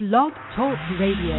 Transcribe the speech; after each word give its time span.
Blog 0.00 0.32
Talk 0.56 0.78
Radio. 0.98 1.36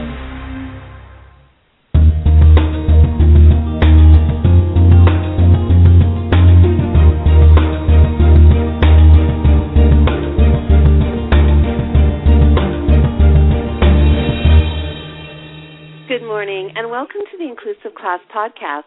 Good 16.07 16.21
morning, 16.21 16.69
and 16.75 16.91
welcome 16.91 17.21
to 17.31 17.37
the 17.39 17.45
Inclusive 17.45 17.95
Class 17.97 18.19
Podcast. 18.31 18.83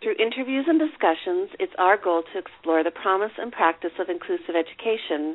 Through 0.00 0.14
interviews 0.20 0.66
and 0.68 0.78
discussions, 0.78 1.50
it's 1.58 1.72
our 1.76 1.96
goal 1.96 2.22
to 2.32 2.38
explore 2.38 2.84
the 2.84 2.92
promise 2.92 3.32
and 3.36 3.50
practice 3.50 3.90
of 3.98 4.08
inclusive 4.08 4.54
education. 4.54 5.34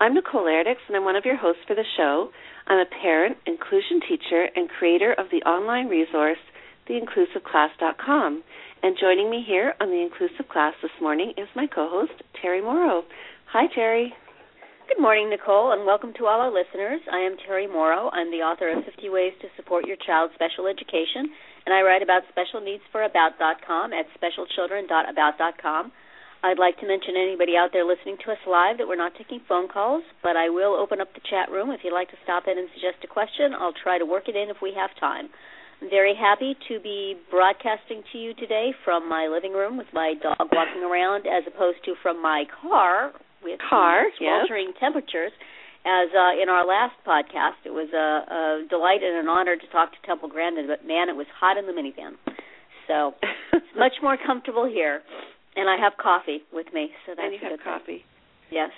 I'm 0.00 0.14
Nicole 0.14 0.44
Eredics, 0.44 0.82
and 0.88 0.96
I'm 0.96 1.04
one 1.04 1.14
of 1.14 1.24
your 1.24 1.36
hosts 1.36 1.62
for 1.68 1.76
the 1.76 1.84
show. 1.96 2.30
I'm 2.66 2.78
a 2.78 2.84
parent, 3.00 3.36
inclusion 3.46 4.00
teacher, 4.00 4.48
and 4.56 4.68
creator 4.68 5.14
of 5.14 5.26
the 5.30 5.46
online 5.48 5.86
resource, 5.86 6.42
theinclusiveclass.com. 6.90 8.42
And 8.82 8.96
joining 9.00 9.30
me 9.30 9.44
here 9.46 9.74
on 9.80 9.88
the 9.88 10.02
Inclusive 10.02 10.48
Class 10.50 10.74
this 10.82 10.90
morning 11.00 11.32
is 11.38 11.46
my 11.54 11.68
co-host, 11.68 12.12
Terri 12.42 12.60
Mauro. 12.60 13.04
Hi, 13.52 13.66
Terri. 13.70 14.08
Good 14.88 15.00
morning, 15.00 15.30
Nicole, 15.30 15.72
and 15.72 15.86
welcome 15.86 16.12
to 16.18 16.26
all 16.26 16.40
our 16.40 16.52
listeners. 16.52 17.00
I 17.10 17.20
am 17.20 17.36
Terri 17.38 17.70
Mauro. 17.70 18.10
I'm 18.10 18.30
the 18.32 18.42
author 18.42 18.68
of 18.76 18.84
50 18.84 19.08
Ways 19.08 19.32
to 19.42 19.48
Support 19.56 19.86
Your 19.86 19.96
Child's 20.04 20.34
Special 20.34 20.66
Education, 20.66 21.30
and 21.64 21.72
I 21.72 21.80
write 21.82 22.02
about 22.02 22.26
special 22.28 22.60
needs 22.60 22.82
for 22.90 23.04
About.com 23.04 23.92
at 23.94 24.06
specialchildren.about.com. 24.14 25.92
I'd 26.44 26.60
like 26.60 26.76
to 26.84 26.86
mention 26.86 27.16
anybody 27.16 27.56
out 27.56 27.72
there 27.72 27.88
listening 27.88 28.20
to 28.20 28.36
us 28.36 28.42
live 28.44 28.76
that 28.76 28.84
we're 28.84 29.00
not 29.00 29.16
taking 29.16 29.40
phone 29.48 29.64
calls, 29.64 30.04
but 30.20 30.36
I 30.36 30.52
will 30.52 30.76
open 30.76 31.00
up 31.00 31.08
the 31.16 31.24
chat 31.24 31.48
room 31.48 31.72
if 31.72 31.80
you'd 31.80 31.96
like 31.96 32.12
to 32.12 32.20
stop 32.20 32.44
in 32.44 32.60
and 32.60 32.68
suggest 32.76 33.00
a 33.00 33.08
question. 33.08 33.56
I'll 33.56 33.72
try 33.72 33.96
to 33.96 34.04
work 34.04 34.28
it 34.28 34.36
in 34.36 34.52
if 34.52 34.60
we 34.60 34.76
have 34.76 34.92
time. 35.00 35.32
I'm 35.80 35.88
very 35.88 36.12
happy 36.12 36.52
to 36.68 36.76
be 36.84 37.16
broadcasting 37.32 38.04
to 38.12 38.18
you 38.20 38.36
today 38.36 38.76
from 38.84 39.08
my 39.08 39.24
living 39.24 39.56
room 39.56 39.80
with 39.80 39.88
my 39.96 40.20
dog 40.20 40.36
walking 40.52 40.84
around 40.84 41.24
as 41.24 41.48
opposed 41.48 41.80
to 41.88 41.96
from 42.04 42.20
my 42.20 42.44
car 42.60 43.16
with 43.40 43.56
car, 43.64 44.04
sweltering 44.20 44.76
yes. 44.76 44.80
temperatures. 44.84 45.32
As 45.88 46.12
uh, 46.12 46.36
in 46.36 46.52
our 46.52 46.68
last 46.68 46.96
podcast, 47.08 47.64
it 47.64 47.72
was 47.72 47.88
a, 47.96 48.08
a 48.28 48.68
delight 48.68 49.00
and 49.00 49.16
an 49.16 49.32
honor 49.32 49.56
to 49.56 49.66
talk 49.72 49.92
to 49.96 50.00
Temple 50.04 50.28
Grandin, 50.28 50.68
but 50.68 50.84
man, 50.84 51.08
it 51.08 51.16
was 51.16 51.26
hot 51.40 51.56
in 51.56 51.64
the 51.64 51.72
minivan. 51.72 52.20
So 52.84 53.16
it's 53.56 53.72
much 53.76 53.96
more 54.02 54.18
comfortable 54.20 54.68
here. 54.68 55.00
And 55.56 55.70
I 55.70 55.76
have 55.78 55.94
coffee 55.96 56.42
with 56.52 56.66
me, 56.74 56.90
so 57.06 57.14
that's 57.14 57.22
and 57.22 57.32
you 57.32 57.38
have 57.38 57.60
coffee. 57.62 58.02
Thing. 58.02 58.50
Yes. 58.50 58.70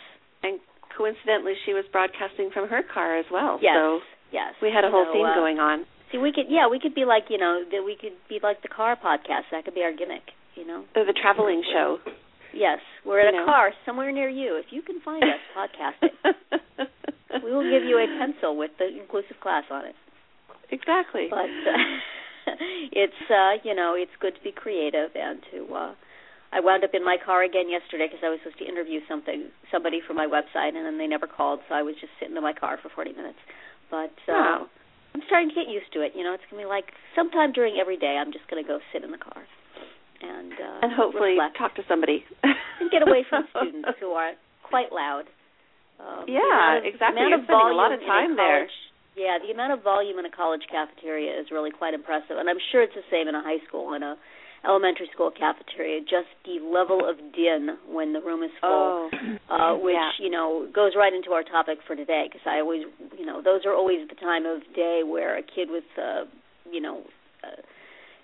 And 0.42 0.60
coincidentally, 0.96 1.54
she 1.64 1.72
was 1.72 1.84
broadcasting 1.90 2.50
from 2.52 2.68
her 2.68 2.82
car 2.82 3.16
as 3.16 3.24
well. 3.32 3.58
Yes. 3.62 3.76
So 3.76 4.00
yes. 4.32 4.52
We 4.60 4.68
had 4.68 4.84
a 4.84 4.90
whole 4.90 5.08
so, 5.08 5.12
theme 5.12 5.24
uh, 5.24 5.34
going 5.34 5.58
on. 5.58 5.86
See, 6.12 6.18
we 6.18 6.32
could 6.32 6.46
yeah, 6.48 6.68
we 6.68 6.78
could 6.78 6.94
be 6.94 7.04
like 7.04 7.32
you 7.32 7.38
know 7.38 7.64
that 7.64 7.82
we 7.84 7.96
could 7.96 8.16
be 8.28 8.40
like 8.42 8.62
the 8.62 8.68
car 8.68 8.96
podcast. 8.96 9.48
That 9.52 9.64
could 9.64 9.74
be 9.74 9.82
our 9.82 9.92
gimmick. 9.92 10.36
You 10.54 10.66
know. 10.66 10.84
The 10.94 11.12
traveling 11.12 11.62
show. 11.72 11.98
Yes, 12.54 12.78
we're 13.04 13.20
in 13.20 13.34
a 13.34 13.38
know. 13.38 13.44
car 13.44 13.72
somewhere 13.84 14.12
near 14.12 14.28
you. 14.28 14.56
If 14.56 14.72
you 14.72 14.80
can 14.80 15.00
find 15.00 15.22
us, 15.22 15.40
podcast 15.52 16.00
it. 16.00 16.14
we 17.44 17.52
will 17.52 17.68
give 17.68 17.84
you 17.84 17.98
a 17.98 18.06
pencil 18.18 18.56
with 18.56 18.70
the 18.78 18.88
inclusive 18.88 19.36
class 19.42 19.64
on 19.70 19.84
it. 19.84 19.94
Exactly. 20.70 21.28
But 21.28 21.52
uh, 21.52 22.52
it's 22.92 23.22
uh, 23.28 23.60
you 23.64 23.74
know 23.74 23.94
it's 23.96 24.12
good 24.20 24.34
to 24.34 24.42
be 24.42 24.52
creative 24.52 25.10
and 25.14 25.40
to. 25.52 25.74
uh 25.74 25.94
I 26.52 26.60
wound 26.60 26.84
up 26.84 26.94
in 26.94 27.04
my 27.04 27.16
car 27.18 27.42
again 27.42 27.68
yesterday 27.68 28.06
because 28.06 28.22
I 28.22 28.30
was 28.30 28.38
supposed 28.42 28.58
to 28.62 28.68
interview 28.68 29.00
something 29.08 29.50
somebody 29.70 30.00
for 30.06 30.14
my 30.14 30.26
website 30.26 30.78
and 30.78 30.86
then 30.86 30.98
they 30.98 31.06
never 31.06 31.26
called, 31.26 31.60
so 31.68 31.74
I 31.74 31.82
was 31.82 31.94
just 32.00 32.12
sitting 32.20 32.36
in 32.36 32.42
my 32.42 32.54
car 32.54 32.78
for 32.80 32.88
40 32.88 33.12
minutes. 33.12 33.38
But 33.90 34.14
uh, 34.30 34.32
wow. 34.32 34.66
I'm 35.14 35.22
starting 35.26 35.48
to 35.50 35.56
get 35.56 35.68
used 35.68 35.90
to 35.94 36.02
it. 36.02 36.12
You 36.14 36.22
know, 36.22 36.34
it's 36.34 36.44
gonna 36.50 36.62
be 36.62 36.68
like 36.68 36.92
sometime 37.14 37.52
during 37.52 37.78
every 37.80 37.96
day 37.96 38.18
I'm 38.20 38.32
just 38.32 38.46
gonna 38.48 38.66
go 38.66 38.78
sit 38.92 39.02
in 39.02 39.10
the 39.10 39.18
car 39.18 39.42
and 40.22 40.52
uh, 40.52 40.78
and 40.86 40.92
hopefully 40.92 41.36
reflect 41.36 41.58
talk 41.58 41.74
to 41.76 41.84
somebody 41.88 42.24
and 42.42 42.90
get 42.90 43.02
away 43.02 43.26
from 43.28 43.44
students 43.54 43.90
who 44.00 44.14
are 44.14 44.32
quite 44.62 44.92
loud. 44.92 45.24
Um, 45.98 46.28
Yeah, 46.28 46.78
of- 46.78 46.84
exactly. 46.84 47.20
You're 47.26 47.42
spending 47.42 47.72
a 47.72 47.78
lot 47.78 47.92
of 47.92 48.00
time 48.00 48.36
there. 48.36 48.68
Yeah, 49.16 49.40
the 49.40 49.48
amount 49.48 49.72
of 49.72 49.80
volume 49.80 50.20
in 50.20 50.26
a 50.28 50.30
college 50.30 50.60
cafeteria 50.68 51.32
is 51.40 51.48
really 51.50 51.72
quite 51.72 51.94
impressive, 51.94 52.36
and 52.36 52.52
I'm 52.52 52.60
sure 52.70 52.82
it's 52.84 52.92
the 52.92 53.06
same 53.10 53.28
in 53.28 53.34
a 53.34 53.40
high 53.40 53.64
school 53.66 53.96
and 53.96 54.04
a 54.04 54.16
elementary 54.66 55.08
school 55.12 55.30
cafeteria. 55.30 56.00
Just 56.00 56.28
the 56.44 56.58
level 56.60 57.08
of 57.08 57.16
din 57.34 57.76
when 57.88 58.12
the 58.12 58.20
room 58.20 58.42
is 58.42 58.50
full, 58.60 59.08
Oh, 59.10 59.10
uh, 59.50 59.74
which 59.78 59.94
yeah. 59.94 60.10
you 60.18 60.30
know 60.30 60.66
goes 60.74 60.92
right 60.96 61.12
into 61.12 61.30
our 61.32 61.42
topic 61.42 61.78
for 61.86 61.94
today. 61.96 62.26
Because 62.28 62.44
I 62.46 62.60
always, 62.60 62.82
you 63.18 63.24
know, 63.26 63.40
those 63.42 63.64
are 63.64 63.74
always 63.74 64.08
the 64.08 64.14
time 64.16 64.44
of 64.46 64.62
day 64.74 65.02
where 65.04 65.36
a 65.36 65.42
kid 65.42 65.68
with, 65.70 65.84
uh, 65.96 66.24
you 66.70 66.80
know. 66.80 67.02
Uh, 67.44 67.60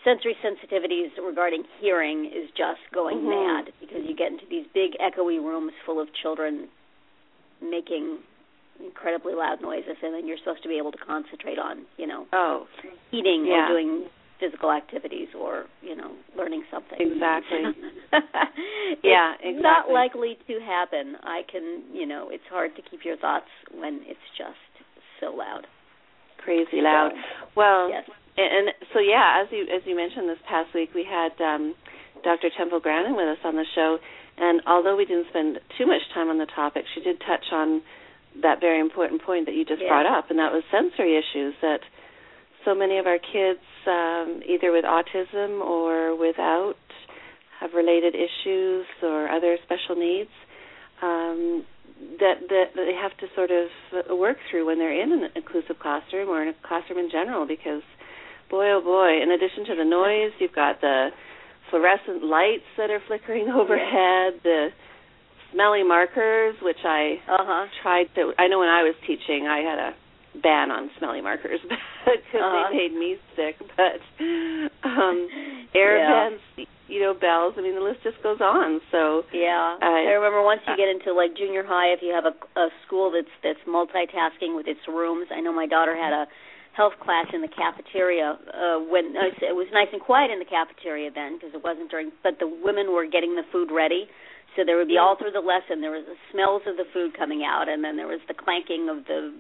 sensory 0.05 0.35
sensitivities 0.43 1.11
regarding 1.25 1.63
hearing 1.79 2.25
is 2.27 2.51
just 2.59 2.81
going 2.93 3.19
Mhm. 3.19 3.31
mad 3.31 3.73
because 3.79 4.03
you 4.05 4.15
get 4.15 4.33
into 4.33 4.45
these 4.47 4.67
big 4.75 4.97
echoey 4.99 5.39
rooms 5.39 5.73
full 5.87 6.01
of 6.01 6.13
children 6.13 6.67
making 7.61 8.19
incredibly 8.83 9.33
loud 9.33 9.61
noises 9.61 9.97
and 10.03 10.13
then 10.13 10.27
you're 10.27 10.39
supposed 10.39 10.61
to 10.65 10.69
be 10.69 10.77
able 10.77 10.91
to 10.91 10.99
concentrate 10.99 11.57
on, 11.57 11.87
you 11.99 12.07
know, 12.09 12.27
oh, 12.33 12.67
eating 13.13 13.47
Yeah. 13.47 13.67
or 13.67 13.69
doing 13.69 14.11
physical 14.43 14.73
activities 14.73 15.29
or, 15.39 15.67
you 15.83 15.95
know, 15.95 16.11
learning 16.37 16.65
something. 16.71 16.99
Exactly. 16.99 17.63
yeah 19.07 19.35
It's 19.47 19.57
Yeah, 19.57 19.63
Not 19.63 19.91
likely 19.91 20.37
to 20.49 20.55
happen. 20.61 21.15
I 21.23 21.43
can, 21.51 21.85
you 21.93 22.07
know, 22.07 22.29
it's 22.31 22.45
hard 22.51 22.75
to 22.77 22.83
keep 22.83 23.05
your 23.05 23.17
thoughts 23.17 23.47
when 23.71 24.01
it's 24.11 24.27
just 24.37 24.59
so 25.21 25.31
loud. 25.31 25.67
crazy 26.43 26.83
loud. 26.83 27.13
So, 27.15 27.47
Well, 27.55 27.89
yes. 27.89 28.05
and, 28.37 28.51
and 28.69 28.75
so 28.93 28.99
yeah, 28.99 29.43
as 29.43 29.49
you 29.55 29.63
as 29.71 29.83
you 29.87 29.95
mentioned 29.95 30.29
this 30.29 30.43
past 30.51 30.75
week, 30.75 30.91
we 30.95 31.05
had 31.07 31.31
um, 31.39 31.75
Dr. 32.25 32.51
Temple 32.59 32.81
Grandin 32.81 33.15
with 33.15 33.29
us 33.31 33.39
on 33.45 33.55
the 33.55 33.67
show, 33.75 33.99
and 34.39 34.61
although 34.67 34.97
we 34.97 35.05
didn't 35.07 35.29
spend 35.31 35.61
too 35.79 35.87
much 35.87 36.03
time 36.15 36.29
on 36.29 36.39
the 36.39 36.51
topic, 36.51 36.85
she 36.95 37.01
did 37.01 37.21
touch 37.21 37.47
on 37.53 37.83
that 38.43 38.61
very 38.61 38.81
important 38.81 39.23
point 39.23 39.47
that 39.47 39.55
you 39.55 39.65
just 39.65 39.83
Yeah. 39.83 39.89
brought 39.89 40.07
up, 40.19 40.31
and 40.31 40.39
that 40.43 40.51
was 40.53 40.65
sensory 40.73 41.15
issues 41.17 41.55
that 41.63 41.81
so 42.65 42.75
many 42.75 42.99
of 42.99 43.07
our 43.07 43.19
kids, 43.19 43.61
um, 43.87 44.43
either 44.47 44.71
with 44.73 44.85
autism 44.85 45.61
or 45.61 46.15
without, 46.17 46.77
have 47.61 47.73
related 47.75 48.15
issues 48.15 48.87
or 49.03 49.29
other 49.29 49.57
special 49.65 49.95
needs 49.97 50.31
um, 51.01 51.65
that, 52.19 52.41
that 52.49 52.65
that 52.75 52.85
they 52.87 52.95
have 52.95 53.17
to 53.19 53.27
sort 53.37 53.51
of 53.51 54.19
work 54.19 54.37
through 54.51 54.67
when 54.67 54.79
they're 54.79 55.01
in 55.01 55.13
an 55.13 55.31
inclusive 55.37 55.79
classroom 55.81 56.29
or 56.29 56.43
in 56.43 56.49
a 56.49 56.55
classroom 56.67 56.99
in 56.99 57.11
general. 57.11 57.47
Because, 57.47 57.83
boy, 58.51 58.71
oh 58.73 58.81
boy, 58.83 59.23
in 59.23 59.31
addition 59.31 59.65
to 59.67 59.75
the 59.77 59.85
noise, 59.85 60.33
you've 60.41 60.55
got 60.55 60.81
the 60.81 61.11
fluorescent 61.71 62.25
lights 62.25 62.67
that 62.77 62.91
are 62.91 63.01
flickering 63.07 63.49
overhead, 63.61 64.41
the 64.43 64.69
smelly 65.53 65.83
markers, 65.85 66.55
which 66.63 66.83
I 66.85 67.21
Uh-huh. 67.29 67.67
tried 67.83 68.07
to. 68.17 68.33
I 68.39 68.49
know 68.49 68.59
when 68.59 68.69
I 68.69 68.83
was 68.83 68.95
teaching, 69.07 69.47
I 69.47 69.59
had 69.61 69.79
a 69.79 69.95
ban 70.41 70.71
on 70.71 70.91
smelly 70.99 71.21
markers 71.21 71.61
because 71.63 72.21
Uh-huh. 72.35 72.69
they 72.73 72.77
made 72.89 72.95
me 72.95 73.17
sick. 73.37 73.57
But 73.77 74.01
um, 74.85 75.29
air 75.75 75.99
Yeah. 75.99 76.31
vents, 76.31 76.69
you 76.89 77.01
know, 77.01 77.15
bells. 77.15 77.55
I 77.57 77.63
mean, 77.63 77.75
the 77.75 77.81
list 77.85 78.01
just 78.03 78.23
goes 78.23 78.41
on. 78.41 78.81
So 78.91 79.25
Yeah, 79.33 79.77
I- 79.81 80.09
I 80.09 80.13
remember 80.17 80.43
once 80.43 80.61
you 80.67 80.77
get 80.77 80.89
into 80.89 81.13
like 81.13 81.37
junior 81.37 81.65
high, 81.65 81.93
if 81.93 82.01
you 82.03 82.13
have 82.15 82.25
a, 82.25 82.35
a 82.59 82.69
school 82.87 83.11
that's 83.11 83.33
that's 83.43 83.61
multitasking 83.69 84.57
with 84.57 84.67
its 84.67 84.81
rooms. 84.89 85.29
I 85.31 85.41
know 85.41 85.53
my 85.53 85.67
daughter 85.67 85.97
had 85.97 86.13
a 86.13 86.27
health 86.73 86.95
class 87.05 87.27
in 87.35 87.43
the 87.43 87.49
cafeteria 87.53 88.33
uh, 88.49 88.79
when 88.89 89.13
uh, 89.17 89.29
it 89.45 89.53
was 89.55 89.69
nice 89.73 89.89
and 89.93 90.01
quiet 90.01 90.31
in 90.31 90.39
the 90.39 90.49
cafeteria 90.49 91.11
then 91.15 91.37
because 91.37 91.53
it 91.55 91.63
wasn't 91.63 91.91
during. 91.91 92.11
But 92.23 92.39
the 92.41 92.49
women 92.49 92.93
were 92.93 93.05
getting 93.07 93.37
the 93.37 93.45
food 93.53 93.69
ready, 93.71 94.09
so 94.57 94.65
there 94.65 94.77
would 94.81 94.89
be 94.89 94.97
all 94.97 95.17
through 95.17 95.33
the 95.33 95.45
lesson 95.45 95.81
there 95.85 95.93
was 95.93 96.05
the 96.09 96.17
smells 96.33 96.63
of 96.67 96.77
the 96.81 96.89
food 96.93 97.13
coming 97.17 97.45
out, 97.45 97.69
and 97.69 97.85
then 97.85 97.97
there 97.97 98.09
was 98.09 98.21
the 98.29 98.33
clanking 98.35 98.89
of 98.89 99.05
the 99.05 99.33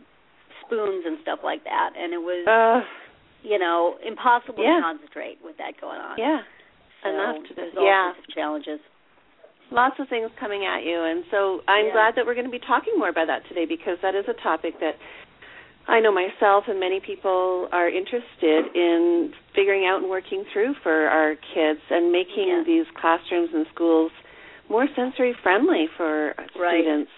spoons 0.72 1.04
and 1.06 1.18
stuff 1.22 1.40
like 1.44 1.64
that, 1.64 1.90
and 1.98 2.12
it 2.12 2.22
was 2.22 2.46
uh, 2.48 2.80
you 3.42 3.58
know 3.58 3.96
impossible 4.06 4.64
Yeah. 4.64 4.80
to 4.80 4.82
concentrate 4.82 5.38
with 5.44 5.56
that 5.58 5.76
going 5.80 6.00
on. 6.00 6.16
yeah, 6.18 6.40
so 7.04 7.10
enough 7.12 7.44
to 7.48 7.54
there's 7.54 7.74
all 7.76 7.84
yeah. 7.84 8.12
sorts 8.14 8.28
of 8.28 8.34
challenges. 8.34 8.80
lots 9.70 9.96
of 10.00 10.08
things 10.08 10.30
coming 10.38 10.64
at 10.68 10.84
you 10.84 11.00
and 11.02 11.24
so 11.30 11.60
i'm 11.66 11.86
Yeah. 11.86 11.92
glad 11.92 12.14
that 12.16 12.26
we're 12.26 12.34
going 12.34 12.44
to 12.46 12.52
be 12.52 12.60
talking 12.60 12.92
more 12.98 13.08
about 13.08 13.26
that 13.32 13.40
today 13.48 13.64
because 13.64 13.96
that 14.02 14.14
is 14.14 14.26
a 14.28 14.34
topic 14.42 14.78
that 14.80 14.96
i 15.88 15.98
know 15.98 16.12
myself 16.12 16.64
and 16.68 16.78
many 16.78 17.00
people 17.00 17.68
are 17.72 17.88
interested 17.88 18.68
in 18.76 19.32
figuring 19.56 19.86
out 19.86 20.00
and 20.02 20.10
working 20.10 20.44
through 20.52 20.74
for 20.82 21.08
our 21.08 21.34
kids 21.54 21.80
and 21.90 22.12
making 22.12 22.48
Yeah. 22.52 22.62
these 22.66 22.86
classrooms 23.00 23.50
and 23.54 23.66
schools 23.74 24.12
more 24.68 24.86
sensory 24.94 25.32
friendly 25.42 25.88
for 25.96 26.34
Right. 26.54 26.84
students 26.84 27.10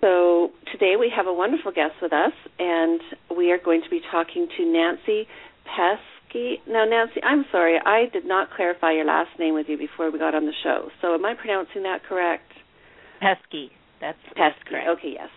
so 0.00 0.50
today 0.72 0.94
we 0.98 1.12
have 1.14 1.26
a 1.26 1.32
wonderful 1.32 1.72
guest 1.72 1.94
with 2.00 2.12
us 2.12 2.32
and 2.58 3.00
we 3.36 3.50
are 3.52 3.58
going 3.58 3.82
to 3.82 3.90
be 3.90 4.00
talking 4.10 4.48
to 4.56 4.64
nancy 4.64 5.26
Peske 5.66 6.56
now 6.68 6.84
nancy 6.84 7.20
i'm 7.22 7.44
sorry 7.50 7.78
i 7.84 8.06
did 8.12 8.24
not 8.24 8.48
clarify 8.54 8.92
your 8.92 9.04
last 9.04 9.30
name 9.38 9.54
with 9.54 9.66
you 9.68 9.76
before 9.76 10.10
we 10.10 10.18
got 10.18 10.34
on 10.34 10.46
the 10.46 10.52
show 10.62 10.88
so 11.00 11.14
am 11.14 11.24
i 11.24 11.34
pronouncing 11.34 11.82
that 11.82 12.02
correct 12.08 12.50
Peske. 13.20 13.70
That's 14.00 14.18
Peske. 14.36 14.64
correct. 14.66 14.88
Okay, 14.98 15.12
yes. 15.14 15.28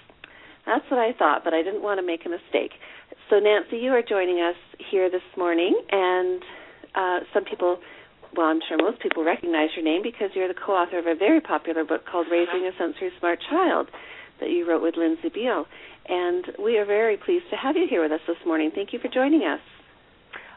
That's 0.65 0.85
what 0.89 0.99
I 0.99 1.11
thought, 1.11 1.43
but 1.43 1.53
I 1.53 1.61
didn't 1.61 1.83
want 1.83 1.99
to 1.99 2.05
make 2.05 2.25
a 2.25 2.29
mistake. 2.29 2.71
So, 3.29 3.39
Nancy, 3.39 3.77
you 3.77 3.91
are 3.91 4.01
joining 4.01 4.39
us 4.39 4.55
here 4.89 5.11
this 5.11 5.25
morning, 5.37 5.75
and 5.91 6.41
uh, 6.95 7.19
some 7.33 7.43
people, 7.43 7.79
well, 8.35 8.47
I'm 8.47 8.61
sure 8.67 8.77
most 8.77 9.01
people 9.01 9.23
recognize 9.23 9.69
your 9.75 9.83
name 9.83 10.01
because 10.01 10.31
you're 10.33 10.47
the 10.47 10.55
co 10.55 10.71
author 10.73 10.99
of 10.99 11.05
a 11.07 11.15
very 11.15 11.41
popular 11.41 11.83
book 11.83 12.05
called 12.09 12.27
Raising 12.31 12.65
a 12.65 12.71
Sensory 12.79 13.11
Smart 13.19 13.39
Child 13.49 13.89
that 14.43 14.51
you 14.51 14.67
wrote 14.67 14.81
with 14.81 14.95
Lindsey 14.97 15.29
Biel. 15.33 15.65
And 16.07 16.45
we 16.59 16.77
are 16.77 16.85
very 16.85 17.17
pleased 17.17 17.45
to 17.51 17.55
have 17.55 17.75
you 17.75 17.87
here 17.89 18.03
with 18.03 18.11
us 18.11 18.19
this 18.27 18.37
morning. 18.45 18.71
Thank 18.75 18.91
you 18.91 18.99
for 18.99 19.07
joining 19.07 19.41
us. 19.41 19.61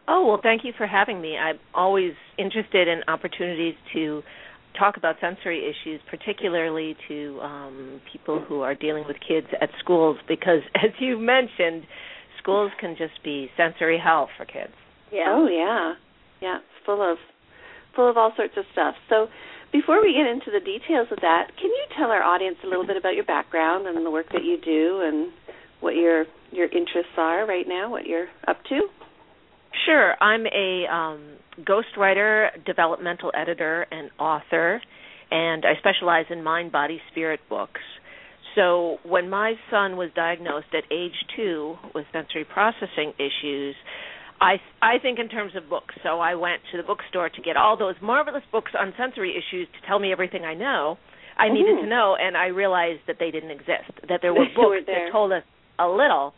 Oh, 0.08 0.26
well, 0.26 0.40
thank 0.42 0.64
you 0.64 0.72
for 0.76 0.86
having 0.86 1.20
me. 1.20 1.36
I'm 1.36 1.58
always 1.74 2.12
interested 2.38 2.88
in 2.88 3.02
opportunities 3.08 3.74
to 3.94 4.22
talk 4.78 4.96
about 4.96 5.16
sensory 5.20 5.64
issues, 5.64 6.00
particularly 6.10 6.96
to 7.08 7.40
um, 7.42 8.00
people 8.12 8.44
who 8.46 8.60
are 8.60 8.74
dealing 8.74 9.04
with 9.06 9.16
kids 9.26 9.46
at 9.60 9.70
schools, 9.80 10.18
because 10.28 10.60
as 10.74 10.90
you 10.98 11.18
mentioned, 11.18 11.84
schools 12.40 12.70
can 12.80 12.94
just 12.96 13.22
be 13.24 13.48
sensory 13.56 14.00
hell 14.02 14.28
for 14.36 14.44
kids. 14.44 14.72
Yeah. 15.12 15.24
Oh 15.28 15.48
yeah, 15.48 15.94
yeah. 16.40 16.56
It's 16.58 16.84
full 16.84 17.00
of 17.00 17.18
full 17.96 18.08
of 18.08 18.16
all 18.16 18.32
sorts 18.36 18.54
of 18.56 18.64
stuff. 18.72 18.94
So, 19.08 19.28
before 19.72 20.00
we 20.00 20.14
get 20.14 20.30
into 20.30 20.52
the 20.52 20.64
details 20.64 21.08
of 21.10 21.18
that, 21.22 21.50
can 21.58 21.66
you 21.66 21.84
tell 21.98 22.10
our 22.10 22.22
audience 22.22 22.56
a 22.62 22.68
little 22.68 22.86
bit 22.86 22.96
about 22.96 23.14
your 23.14 23.24
background 23.24 23.88
and 23.88 24.06
the 24.06 24.10
work 24.10 24.26
that 24.32 24.44
you 24.44 24.58
do, 24.62 25.00
and 25.02 25.32
what 25.80 25.96
your 25.96 26.26
your 26.52 26.66
interests 26.66 27.16
are 27.16 27.46
right 27.46 27.66
now, 27.66 27.90
what 27.90 28.06
you're 28.06 28.28
up 28.46 28.62
to? 28.68 28.82
Sure. 29.84 30.14
I'm 30.22 30.46
a 30.46 30.86
um, 30.86 31.36
ghostwriter, 31.60 32.48
developmental 32.64 33.32
editor, 33.34 33.86
and 33.90 34.10
author, 34.18 34.80
and 35.30 35.64
I 35.64 35.78
specialize 35.78 36.26
in 36.30 36.42
mind, 36.42 36.72
body, 36.72 37.00
spirit 37.10 37.40
books. 37.48 37.80
So 38.54 38.96
when 39.04 39.28
my 39.28 39.54
son 39.70 39.96
was 39.96 40.10
diagnosed 40.14 40.72
at 40.72 40.84
age 40.90 41.12
two 41.36 41.76
with 41.94 42.06
sensory 42.12 42.44
processing 42.44 43.12
issues, 43.18 43.76
I 44.40 44.56
I 44.82 44.98
think 45.00 45.18
in 45.18 45.28
terms 45.28 45.52
of 45.56 45.68
books. 45.68 45.94
So 46.02 46.20
I 46.20 46.34
went 46.34 46.62
to 46.72 46.76
the 46.76 46.82
bookstore 46.82 47.28
to 47.28 47.42
get 47.42 47.56
all 47.56 47.76
those 47.76 47.94
marvelous 48.02 48.42
books 48.52 48.72
on 48.78 48.92
sensory 48.98 49.32
issues 49.32 49.68
to 49.68 49.86
tell 49.86 49.98
me 49.98 50.12
everything 50.12 50.44
I 50.44 50.54
know. 50.54 50.98
I 51.38 51.48
needed 51.48 51.76
to 51.76 51.80
mm-hmm. 51.82 51.90
know, 51.90 52.16
and 52.18 52.36
I 52.36 52.46
realized 52.46 53.00
that 53.06 53.16
they 53.20 53.30
didn't 53.30 53.50
exist. 53.50 53.92
That 54.08 54.20
there 54.22 54.32
were 54.34 54.46
books 54.54 54.86
that 54.86 55.12
told 55.12 55.32
us 55.32 55.42
a 55.78 55.88
little, 55.88 56.34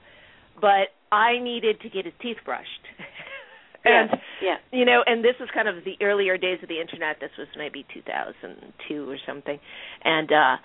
but 0.60 0.90
I 1.12 1.38
needed 1.40 1.80
to 1.82 1.88
get 1.88 2.04
his 2.04 2.14
teeth 2.20 2.38
brushed. 2.44 2.66
and 3.84 4.10
yeah. 4.42 4.56
you 4.72 4.84
know, 4.84 5.02
and 5.06 5.24
this 5.24 5.34
was 5.38 5.48
kind 5.54 5.68
of 5.68 5.84
the 5.84 5.94
earlier 6.04 6.36
days 6.36 6.58
of 6.62 6.68
the 6.68 6.80
internet. 6.80 7.18
This 7.20 7.30
was 7.38 7.48
maybe 7.56 7.86
2002 7.94 9.08
or 9.08 9.18
something, 9.26 9.58
and 10.04 10.32
uh 10.32 10.56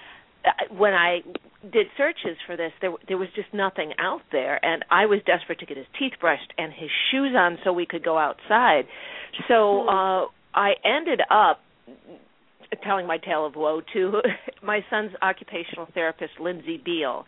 when 0.69 0.93
I 0.93 1.19
did 1.71 1.87
searches 1.97 2.37
for 2.45 2.57
this, 2.57 2.71
there 2.81 2.91
there 3.07 3.17
was 3.17 3.29
just 3.35 3.53
nothing 3.53 3.93
out 3.99 4.21
there, 4.31 4.63
and 4.63 4.83
I 4.91 5.05
was 5.05 5.19
desperate 5.25 5.59
to 5.59 5.65
get 5.65 5.77
his 5.77 5.85
teeth 5.97 6.13
brushed 6.19 6.53
and 6.57 6.73
his 6.73 6.89
shoes 7.11 7.33
on 7.35 7.57
so 7.63 7.71
we 7.71 7.85
could 7.85 8.03
go 8.03 8.17
outside. 8.17 8.85
So 9.47 9.83
hmm. 9.83 9.89
uh 9.89 10.25
I 10.55 10.73
ended 10.85 11.21
up 11.31 11.61
telling 12.83 13.07
my 13.07 13.17
tale 13.17 13.45
of 13.45 13.55
woe 13.55 13.81
to 13.93 14.21
my 14.63 14.83
son's 14.89 15.11
occupational 15.21 15.87
therapist, 15.93 16.33
Lindsey 16.39 16.81
Biel, 16.83 17.25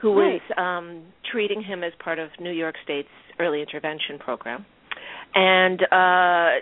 who 0.00 0.12
was 0.12 0.40
um 0.56 1.04
treating 1.30 1.62
him 1.62 1.84
as 1.84 1.92
part 2.02 2.18
of 2.18 2.30
New 2.40 2.52
York 2.52 2.74
State's 2.84 3.08
early 3.38 3.60
intervention 3.60 4.18
program 4.18 4.64
and 5.34 5.82
uh 5.92 6.60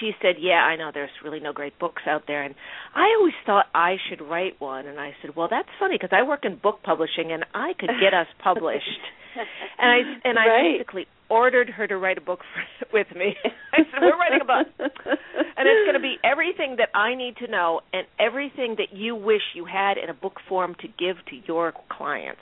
she 0.00 0.12
said, 0.20 0.36
"Yeah, 0.38 0.62
I 0.62 0.76
know 0.76 0.90
there's 0.92 1.10
really 1.22 1.40
no 1.40 1.52
great 1.52 1.78
books 1.78 2.02
out 2.06 2.24
there." 2.26 2.42
And 2.42 2.54
I 2.94 3.14
always 3.18 3.34
thought 3.46 3.66
I 3.74 3.96
should 4.08 4.20
write 4.20 4.60
one, 4.60 4.86
and 4.86 4.98
I 4.98 5.14
said, 5.22 5.36
"Well, 5.36 5.48
that's 5.48 5.68
funny 5.78 5.96
because 5.96 6.10
I 6.12 6.22
work 6.22 6.44
in 6.44 6.56
book 6.56 6.82
publishing, 6.82 7.32
and 7.32 7.44
I 7.54 7.72
could 7.78 7.90
get 8.00 8.14
us 8.14 8.26
published." 8.42 9.00
and 9.78 9.90
I 9.90 10.28
and 10.28 10.38
I 10.38 10.46
right. 10.46 10.72
basically 10.72 11.06
ordered 11.28 11.70
her 11.70 11.86
to 11.86 11.96
write 11.96 12.18
a 12.18 12.20
book 12.20 12.40
for, 12.54 12.86
with 12.92 13.08
me. 13.14 13.36
I 13.72 13.78
said, 13.78 14.00
"We're 14.00 14.18
writing 14.18 14.40
a 14.42 14.44
book, 14.44 14.66
and 14.78 15.68
it's 15.68 15.86
going 15.86 15.94
to 15.94 16.00
be 16.00 16.16
everything 16.24 16.76
that 16.78 16.90
I 16.94 17.14
need 17.14 17.36
to 17.38 17.46
know 17.46 17.80
and 17.92 18.06
everything 18.18 18.76
that 18.78 18.96
you 18.96 19.14
wish 19.14 19.42
you 19.54 19.64
had 19.64 19.98
in 19.98 20.10
a 20.10 20.14
book 20.14 20.40
form 20.48 20.74
to 20.80 20.88
give 20.88 21.16
to 21.30 21.36
your 21.46 21.72
clients." 21.88 22.40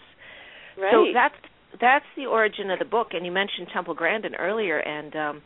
Right. 0.79 0.93
So 0.93 1.07
that's 1.13 1.35
that's 1.81 2.05
the 2.17 2.27
origin 2.27 2.71
of 2.71 2.79
the 2.79 2.85
book. 2.85 3.09
And 3.13 3.27
you 3.27 3.33
mentioned 3.33 3.69
Temple 3.73 3.95
Grandin 3.95 4.35
earlier, 4.35 4.79
and 4.79 5.15
um, 5.17 5.43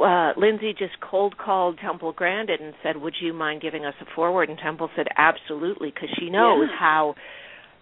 uh, 0.00 0.32
Lindsey 0.36 0.72
just 0.72 1.00
cold 1.00 1.36
called 1.36 1.78
Temple 1.78 2.12
Grandin 2.12 2.58
and 2.60 2.74
said, 2.82 2.96
"Would 2.96 3.14
you 3.20 3.32
mind 3.32 3.60
giving 3.60 3.84
us 3.84 3.94
a 4.00 4.06
foreword?" 4.14 4.48
And 4.48 4.58
Temple 4.58 4.90
said, 4.96 5.06
"Absolutely," 5.16 5.90
because 5.90 6.08
she 6.18 6.30
knows 6.30 6.68
yeah. 6.70 6.78
how 6.78 7.14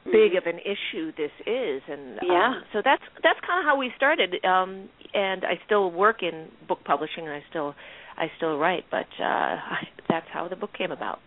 big 0.04 0.34
of 0.34 0.46
an 0.46 0.58
issue 0.58 1.12
this 1.16 1.32
is. 1.46 1.82
And 1.88 2.18
um, 2.18 2.26
yeah. 2.26 2.46
um, 2.48 2.62
so 2.72 2.82
that's 2.84 3.02
that's 3.22 3.38
kind 3.46 3.60
of 3.60 3.64
how 3.64 3.76
we 3.78 3.92
started 3.96 4.44
um 4.44 4.88
and 5.12 5.44
I 5.44 5.60
still 5.66 5.90
work 5.90 6.22
in 6.22 6.48
book 6.66 6.80
publishing 6.84 7.26
and 7.26 7.32
I 7.32 7.42
still 7.50 7.74
I 8.16 8.30
still 8.36 8.56
write 8.56 8.84
but 8.90 9.08
uh 9.20 9.24
I, 9.24 9.88
that's 10.08 10.26
how 10.32 10.48
the 10.48 10.56
book 10.56 10.70
came 10.76 10.90
about. 10.90 11.18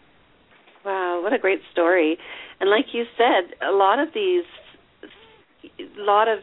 Wow 0.85 1.21
what 1.21 1.33
a 1.33 1.39
great 1.39 1.61
story. 1.71 2.17
And 2.59 2.69
like 2.69 2.85
you 2.93 3.05
said 3.17 3.55
a 3.65 3.71
lot 3.71 3.99
of 3.99 4.09
these 4.13 4.45
a 5.79 6.01
lot 6.01 6.27
of 6.27 6.39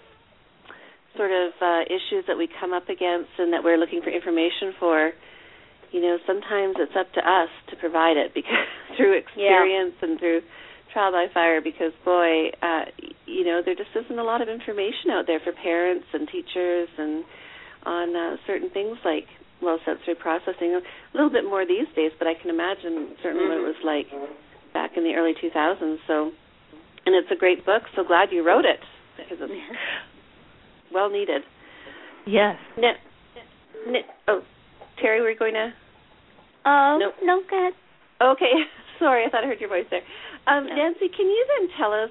sort 1.16 1.30
of 1.30 1.52
uh, 1.60 1.82
issues 1.86 2.24
that 2.26 2.36
we 2.36 2.48
come 2.48 2.72
up 2.72 2.88
against 2.88 3.30
and 3.38 3.52
that 3.52 3.64
we're 3.64 3.78
looking 3.78 4.02
for 4.02 4.10
information 4.10 4.74
for, 4.78 5.12
you 5.90 6.00
know, 6.00 6.18
sometimes 6.26 6.76
it's 6.78 6.94
up 6.98 7.12
to 7.14 7.20
us 7.20 7.50
to 7.70 7.76
provide 7.76 8.16
it 8.16 8.34
because 8.38 8.68
through 8.96 9.18
experience 9.18 9.94
yeah. 10.00 10.08
and 10.08 10.18
through 10.18 10.40
trial 10.92 11.12
by 11.12 11.26
fire. 11.32 11.60
Because 11.60 11.92
boy, 12.04 12.50
uh, 12.62 12.84
you 13.26 13.44
know, 13.44 13.62
there 13.64 13.74
just 13.74 13.90
isn't 13.94 14.18
a 14.18 14.24
lot 14.24 14.42
of 14.42 14.48
information 14.48 15.10
out 15.10 15.26
there 15.26 15.40
for 15.40 15.52
parents 15.52 16.06
and 16.12 16.28
teachers 16.28 16.88
and 16.98 17.24
on 17.84 18.14
uh, 18.14 18.36
certain 18.46 18.70
things 18.70 18.98
like 19.04 19.26
low 19.62 19.78
sensory 19.84 20.14
processing. 20.14 20.78
A 20.78 20.82
little 21.14 21.30
bit 21.30 21.44
more 21.44 21.66
these 21.66 21.88
days, 21.96 22.12
but 22.18 22.28
I 22.28 22.34
can 22.34 22.50
imagine 22.50 23.16
certainly 23.22 23.46
mm-hmm. 23.46 23.62
what 23.62 23.70
it 23.70 23.74
was 23.74 23.80
like 23.84 24.06
back 24.72 24.96
in 24.96 25.04
the 25.04 25.14
early 25.14 25.34
2000s. 25.34 25.98
So, 26.06 26.32
and 27.06 27.14
it's 27.14 27.30
a 27.30 27.36
great 27.36 27.64
book. 27.64 27.82
So 27.96 28.04
glad 28.04 28.30
you 28.32 28.44
wrote 28.46 28.64
it 28.64 28.80
because 29.16 29.38
it's 29.40 29.52
well 30.92 31.10
needed. 31.10 31.42
Yes. 32.26 32.56
No, 32.76 32.90
no, 33.86 33.98
oh, 34.28 34.42
Terri, 35.02 35.20
we're 35.20 35.38
going 35.38 35.54
to. 35.54 35.72
Oh 36.66 36.98
nope. 37.00 37.14
no, 37.22 37.40
go 37.48 37.58
ahead. 37.58 37.72
Okay, 38.20 38.52
sorry, 38.98 39.24
I 39.26 39.30
thought 39.30 39.44
I 39.44 39.46
heard 39.46 39.60
your 39.60 39.70
voice 39.70 39.86
there. 39.90 40.02
Um, 40.46 40.66
no. 40.66 40.74
Nancy, 40.74 41.08
can 41.08 41.26
you 41.26 41.46
then 41.58 41.68
tell 41.78 41.92
us, 41.92 42.10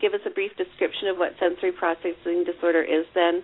give 0.00 0.14
us 0.14 0.20
a 0.26 0.30
brief 0.30 0.52
description 0.56 1.08
of 1.08 1.16
what 1.18 1.32
sensory 1.38 1.72
processing 1.72 2.44
disorder 2.44 2.82
is, 2.82 3.04
then, 3.14 3.42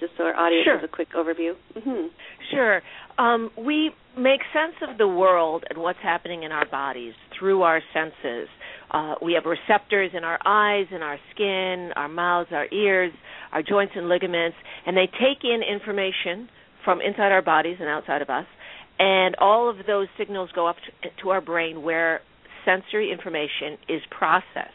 just 0.00 0.12
so 0.16 0.24
our 0.24 0.34
audience 0.34 0.64
sure. 0.64 0.78
has 0.78 0.84
a 0.84 0.92
quick 0.92 1.08
overview. 1.12 1.54
Mm-hmm. 1.76 2.06
Sure. 2.50 2.82
Um, 3.18 3.50
we 3.58 3.90
make 4.16 4.40
sense 4.52 4.76
of 4.88 4.98
the 4.98 5.08
world 5.08 5.64
and 5.68 5.78
what's 5.78 5.98
happening 6.02 6.44
in 6.44 6.52
our 6.52 6.66
bodies 6.68 7.14
through 7.38 7.62
our 7.62 7.80
senses. 7.92 8.48
Uh, 8.90 9.14
we 9.22 9.34
have 9.34 9.44
receptors 9.44 10.10
in 10.14 10.24
our 10.24 10.38
eyes, 10.46 10.86
in 10.90 11.02
our 11.02 11.18
skin, 11.34 11.92
our 11.96 12.08
mouths, 12.08 12.48
our 12.52 12.66
ears, 12.72 13.12
our 13.52 13.62
joints 13.62 13.92
and 13.96 14.08
ligaments, 14.08 14.56
and 14.86 14.96
they 14.96 15.06
take 15.06 15.44
in 15.44 15.60
information 15.62 16.48
from 16.84 17.00
inside 17.00 17.32
our 17.32 17.42
bodies 17.42 17.76
and 17.80 17.88
outside 17.88 18.22
of 18.22 18.30
us, 18.30 18.46
and 18.98 19.36
all 19.36 19.68
of 19.68 19.76
those 19.86 20.08
signals 20.16 20.50
go 20.54 20.66
up 20.66 20.76
to, 21.02 21.22
to 21.22 21.28
our 21.30 21.40
brain 21.40 21.82
where 21.82 22.20
sensory 22.64 23.12
information 23.12 23.78
is 23.88 24.00
processed. 24.10 24.72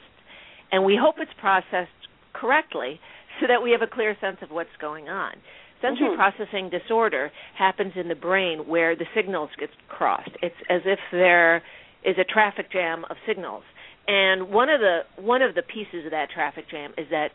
And 0.71 0.85
we 0.85 0.97
hope 0.99 1.15
it's 1.17 1.31
processed 1.39 1.89
correctly 2.33 2.99
so 3.39 3.47
that 3.47 3.61
we 3.61 3.71
have 3.71 3.81
a 3.81 3.87
clear 3.87 4.15
sense 4.21 4.37
of 4.41 4.49
what's 4.49 4.75
going 4.79 5.09
on. 5.09 5.33
Sensory 5.81 6.09
mm-hmm. 6.09 6.15
processing 6.15 6.69
disorder 6.69 7.31
happens 7.57 7.93
in 7.95 8.07
the 8.07 8.15
brain 8.15 8.59
where 8.67 8.95
the 8.95 9.05
signals 9.15 9.49
get 9.59 9.69
crossed. 9.89 10.31
It's 10.41 10.55
as 10.69 10.81
if 10.85 10.99
there 11.11 11.57
is 12.05 12.15
a 12.17 12.23
traffic 12.23 12.71
jam 12.71 13.05
of 13.09 13.17
signals 13.27 13.63
and 14.07 14.49
one 14.49 14.69
of 14.69 14.79
the 14.79 15.01
one 15.21 15.41
of 15.41 15.55
the 15.55 15.61
pieces 15.61 16.05
of 16.05 16.11
that 16.11 16.29
traffic 16.33 16.65
jam 16.69 16.91
is 16.97 17.07
that 17.09 17.29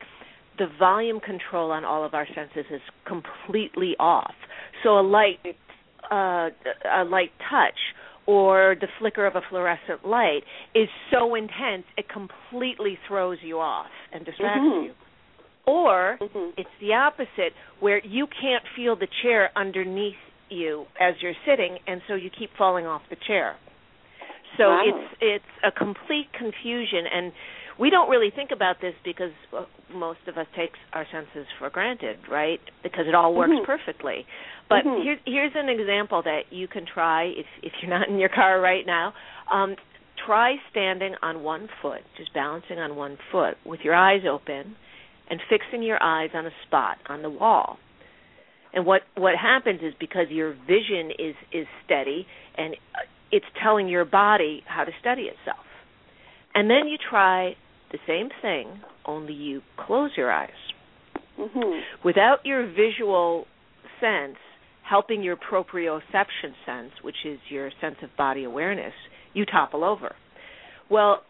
the 0.58 0.66
volume 0.78 1.20
control 1.20 1.70
on 1.70 1.84
all 1.84 2.04
of 2.04 2.14
our 2.14 2.26
senses 2.34 2.66
is 2.70 2.80
completely 3.06 3.94
off. 3.98 4.34
So 4.82 4.98
a 4.98 5.02
light 5.02 5.38
uh, 6.10 6.50
a 6.92 7.04
light 7.04 7.30
touch 7.50 7.78
or 8.26 8.76
the 8.78 8.88
flicker 8.98 9.26
of 9.26 9.36
a 9.36 9.40
fluorescent 9.48 10.06
light 10.06 10.40
is 10.74 10.88
so 11.10 11.34
intense 11.34 11.84
it 11.96 12.06
completely 12.08 12.98
throws 13.08 13.38
you 13.42 13.58
off 13.58 13.86
and 14.12 14.24
distracts 14.24 14.60
mm-hmm. 14.60 14.86
you. 14.86 14.92
Or 15.66 16.18
mm-hmm. 16.20 16.50
it's 16.58 16.68
the 16.80 16.92
opposite 16.94 17.52
where 17.80 18.04
you 18.04 18.26
can't 18.26 18.64
feel 18.76 18.96
the 18.96 19.08
chair 19.22 19.50
underneath 19.56 20.14
you 20.50 20.86
as 21.00 21.14
you're 21.20 21.34
sitting 21.46 21.78
and 21.86 22.02
so 22.08 22.14
you 22.14 22.30
keep 22.36 22.50
falling 22.58 22.86
off 22.86 23.02
the 23.08 23.16
chair. 23.26 23.56
So 24.58 24.64
wow. 24.64 24.82
it's 24.84 25.16
it's 25.20 25.52
a 25.64 25.70
complete 25.70 26.28
confusion, 26.36 27.06
and 27.10 27.32
we 27.78 27.90
don't 27.90 28.10
really 28.10 28.30
think 28.34 28.50
about 28.52 28.80
this 28.80 28.94
because 29.04 29.30
most 29.94 30.18
of 30.26 30.36
us 30.36 30.46
take 30.56 30.70
our 30.92 31.06
senses 31.10 31.46
for 31.58 31.70
granted, 31.70 32.18
right? 32.30 32.60
Because 32.82 33.06
it 33.06 33.14
all 33.14 33.34
works 33.34 33.52
mm-hmm. 33.52 33.64
perfectly. 33.64 34.26
But 34.68 34.84
mm-hmm. 34.84 35.02
here, 35.02 35.16
here's 35.24 35.52
an 35.54 35.68
example 35.68 36.22
that 36.24 36.50
you 36.50 36.68
can 36.68 36.84
try 36.92 37.24
if 37.24 37.46
if 37.62 37.72
you're 37.80 37.96
not 37.96 38.08
in 38.08 38.18
your 38.18 38.28
car 38.28 38.60
right 38.60 38.84
now. 38.84 39.14
Um, 39.52 39.76
try 40.26 40.56
standing 40.70 41.14
on 41.22 41.42
one 41.42 41.68
foot, 41.80 42.02
just 42.16 42.34
balancing 42.34 42.78
on 42.78 42.96
one 42.96 43.16
foot 43.30 43.54
with 43.64 43.80
your 43.82 43.94
eyes 43.94 44.22
open 44.28 44.74
and 45.30 45.40
fixing 45.48 45.82
your 45.82 46.02
eyes 46.02 46.30
on 46.34 46.46
a 46.46 46.50
spot 46.66 46.98
on 47.08 47.22
the 47.22 47.30
wall. 47.30 47.78
And 48.74 48.84
what 48.84 49.02
what 49.16 49.34
happens 49.40 49.80
is 49.82 49.94
because 49.98 50.26
your 50.30 50.52
vision 50.52 51.10
is 51.18 51.34
is 51.52 51.66
steady 51.84 52.26
and 52.56 52.74
uh, 52.94 53.06
it's 53.30 53.46
telling 53.62 53.88
your 53.88 54.04
body 54.04 54.62
how 54.66 54.84
to 54.84 54.92
study 55.00 55.22
itself. 55.22 55.64
And 56.54 56.68
then 56.68 56.88
you 56.88 56.96
try 57.10 57.54
the 57.92 57.98
same 58.06 58.28
thing, 58.42 58.80
only 59.06 59.32
you 59.32 59.62
close 59.76 60.10
your 60.16 60.30
eyes. 60.30 60.50
Mm-hmm. 61.38 61.80
Without 62.04 62.38
your 62.44 62.66
visual 62.66 63.46
sense 64.00 64.36
helping 64.88 65.22
your 65.22 65.36
proprioception 65.36 66.54
sense, 66.64 66.92
which 67.02 67.16
is 67.24 67.38
your 67.48 67.70
sense 67.80 67.96
of 68.02 68.08
body 68.16 68.44
awareness, 68.44 68.94
you 69.34 69.44
topple 69.44 69.84
over. 69.84 70.14
Well, 70.90 71.22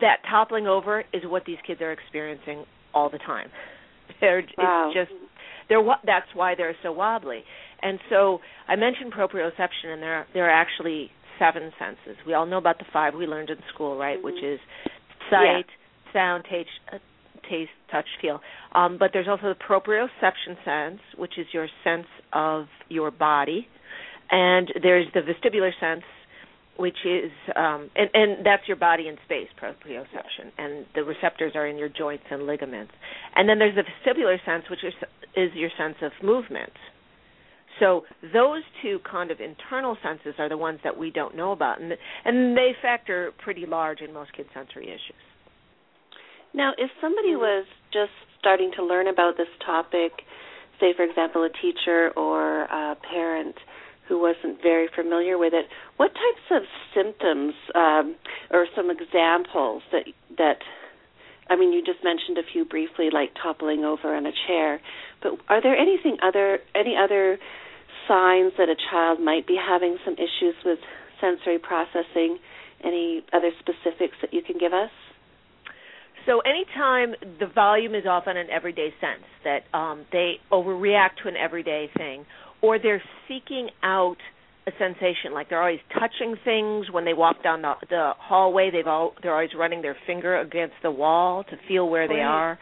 that 0.00 0.16
toppling 0.28 0.66
over 0.66 1.04
is 1.12 1.22
what 1.24 1.44
these 1.46 1.58
kids 1.66 1.80
are 1.80 1.92
experiencing 1.92 2.64
all 2.92 3.10
the 3.10 3.18
time. 3.18 3.48
They're 4.20 4.42
wow. 4.58 4.90
it's 4.94 5.08
just 5.08 5.20
they're 5.68 5.82
that's 6.04 6.26
why 6.34 6.54
they're 6.56 6.76
so 6.82 6.92
wobbly. 6.92 7.42
And 7.82 7.98
so 8.10 8.40
I 8.68 8.76
mentioned 8.76 9.12
proprioception, 9.12 9.86
and 9.86 10.02
there 10.02 10.26
there 10.34 10.46
are 10.46 10.50
actually 10.50 11.10
seven 11.38 11.72
senses. 11.78 12.16
We 12.26 12.34
all 12.34 12.46
know 12.46 12.58
about 12.58 12.78
the 12.78 12.84
five 12.92 13.14
we 13.14 13.26
learned 13.26 13.50
in 13.50 13.58
school, 13.72 13.96
right? 13.96 14.16
Mm-hmm. 14.16 14.24
Which 14.24 14.42
is 14.42 14.60
sight, 15.30 15.66
yeah. 15.66 16.12
sound, 16.12 16.44
taste, 16.50 16.68
uh, 16.92 16.98
taste, 17.48 17.70
touch, 17.90 18.06
feel. 18.20 18.40
Um, 18.74 18.96
but 18.98 19.10
there's 19.12 19.28
also 19.28 19.48
the 19.48 19.54
proprioception 19.54 20.56
sense, 20.64 21.00
which 21.16 21.38
is 21.38 21.46
your 21.52 21.68
sense 21.82 22.06
of 22.32 22.66
your 22.88 23.10
body, 23.10 23.66
and 24.30 24.72
there's 24.82 25.06
the 25.14 25.20
vestibular 25.20 25.70
sense, 25.78 26.04
which 26.76 26.96
is 27.04 27.30
um, 27.54 27.90
and, 27.94 28.10
and 28.14 28.46
that's 28.46 28.66
your 28.66 28.76
body 28.76 29.06
in 29.08 29.16
space 29.24 29.48
proprioception, 29.60 30.50
and 30.58 30.86
the 30.94 31.04
receptors 31.04 31.52
are 31.54 31.66
in 31.66 31.78
your 31.78 31.88
joints 31.88 32.24
and 32.30 32.46
ligaments. 32.46 32.92
And 33.36 33.48
then 33.48 33.58
there's 33.58 33.76
the 33.76 33.84
vestibular 33.84 34.38
sense, 34.44 34.64
which 34.70 34.82
is 34.82 34.94
is 35.36 35.50
your 35.54 35.70
sense 35.78 35.96
of 36.02 36.12
movement. 36.22 36.72
So 37.80 38.04
those 38.32 38.62
two 38.82 39.00
kind 39.10 39.30
of 39.30 39.40
internal 39.40 39.96
senses 40.02 40.34
are 40.38 40.48
the 40.48 40.56
ones 40.56 40.80
that 40.84 40.96
we 40.96 41.10
don't 41.10 41.36
know 41.36 41.52
about, 41.52 41.80
and 41.80 41.92
and 42.24 42.56
they 42.56 42.72
factor 42.80 43.32
pretty 43.42 43.66
large 43.66 44.00
in 44.00 44.12
most 44.12 44.32
kids' 44.32 44.48
sensory 44.54 44.86
issues. 44.86 45.22
Now, 46.52 46.72
if 46.78 46.90
somebody 47.00 47.34
was 47.34 47.66
just 47.92 48.12
starting 48.38 48.70
to 48.76 48.84
learn 48.84 49.08
about 49.08 49.36
this 49.36 49.48
topic, 49.64 50.12
say 50.78 50.94
for 50.96 51.02
example 51.02 51.42
a 51.42 51.50
teacher 51.50 52.10
or 52.16 52.62
a 52.64 52.96
parent 53.10 53.56
who 54.08 54.20
wasn't 54.20 54.62
very 54.62 54.88
familiar 54.94 55.38
with 55.38 55.52
it, 55.54 55.66
what 55.96 56.12
types 56.14 56.46
of 56.52 56.62
symptoms 56.94 57.54
um, 57.74 58.14
or 58.50 58.66
some 58.76 58.90
examples 58.90 59.82
that 59.90 60.04
that 60.38 60.58
I 61.48 61.56
mean, 61.56 61.72
you 61.72 61.82
just 61.84 62.02
mentioned 62.02 62.38
a 62.38 62.42
few 62.52 62.64
briefly, 62.64 63.10
like 63.12 63.30
toppling 63.42 63.84
over 63.84 64.14
on 64.14 64.24
a 64.26 64.32
chair. 64.46 64.80
But 65.22 65.32
are 65.48 65.60
there 65.60 65.76
anything 65.76 66.18
other 66.22 66.60
any 66.74 66.96
other 66.96 67.38
signs 68.08 68.52
that 68.58 68.68
a 68.68 68.76
child 68.90 69.20
might 69.20 69.46
be 69.46 69.56
having 69.56 69.98
some 70.04 70.14
issues 70.14 70.54
with 70.64 70.78
sensory 71.20 71.58
processing? 71.58 72.38
Any 72.84 73.24
other 73.32 73.50
specifics 73.60 74.16
that 74.20 74.32
you 74.32 74.42
can 74.42 74.58
give 74.58 74.72
us? 74.72 74.90
So 76.26 76.40
anytime 76.40 77.14
the 77.38 77.46
volume 77.46 77.94
is 77.94 78.06
off 78.06 78.24
on 78.26 78.36
an 78.36 78.48
everyday 78.50 78.94
sense, 79.00 79.24
that 79.44 79.62
um, 79.76 80.06
they 80.12 80.34
overreact 80.50 81.22
to 81.22 81.28
an 81.28 81.36
everyday 81.36 81.90
thing, 81.96 82.24
or 82.62 82.78
they're 82.78 83.02
seeking 83.28 83.68
out 83.82 84.16
a 84.66 84.70
sensation, 84.78 85.34
like 85.34 85.50
they're 85.50 85.60
always 85.60 85.80
touching 85.92 86.36
things 86.42 86.90
when 86.90 87.04
they 87.04 87.12
walk 87.12 87.42
down 87.42 87.60
the, 87.60 87.74
the 87.90 88.12
hallway. 88.18 88.70
They've 88.70 88.86
all 88.86 89.12
they're 89.22 89.34
always 89.34 89.50
running 89.56 89.82
their 89.82 89.96
finger 90.06 90.40
against 90.40 90.76
the 90.82 90.90
wall 90.90 91.44
to 91.44 91.56
feel 91.68 91.88
where 91.88 92.08
they 92.08 92.20
are. 92.22 92.58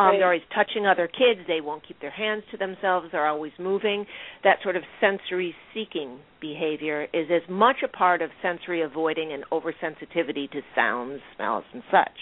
Um, 0.00 0.06
right. 0.06 0.16
They're 0.18 0.26
always 0.26 0.42
touching 0.54 0.86
other 0.86 1.06
kids. 1.06 1.40
They 1.46 1.60
won't 1.60 1.86
keep 1.86 2.00
their 2.00 2.10
hands 2.10 2.42
to 2.52 2.56
themselves. 2.56 3.08
They're 3.12 3.26
always 3.26 3.52
moving. 3.58 4.06
That 4.44 4.56
sort 4.62 4.76
of 4.76 4.82
sensory 4.98 5.54
seeking 5.74 6.20
behavior 6.40 7.06
is 7.12 7.26
as 7.30 7.42
much 7.50 7.76
a 7.84 7.88
part 7.88 8.22
of 8.22 8.30
sensory 8.40 8.80
avoiding 8.80 9.32
and 9.32 9.44
oversensitivity 9.52 10.50
to 10.52 10.62
sounds, 10.74 11.20
smells, 11.36 11.64
and 11.74 11.82
such. 11.90 12.16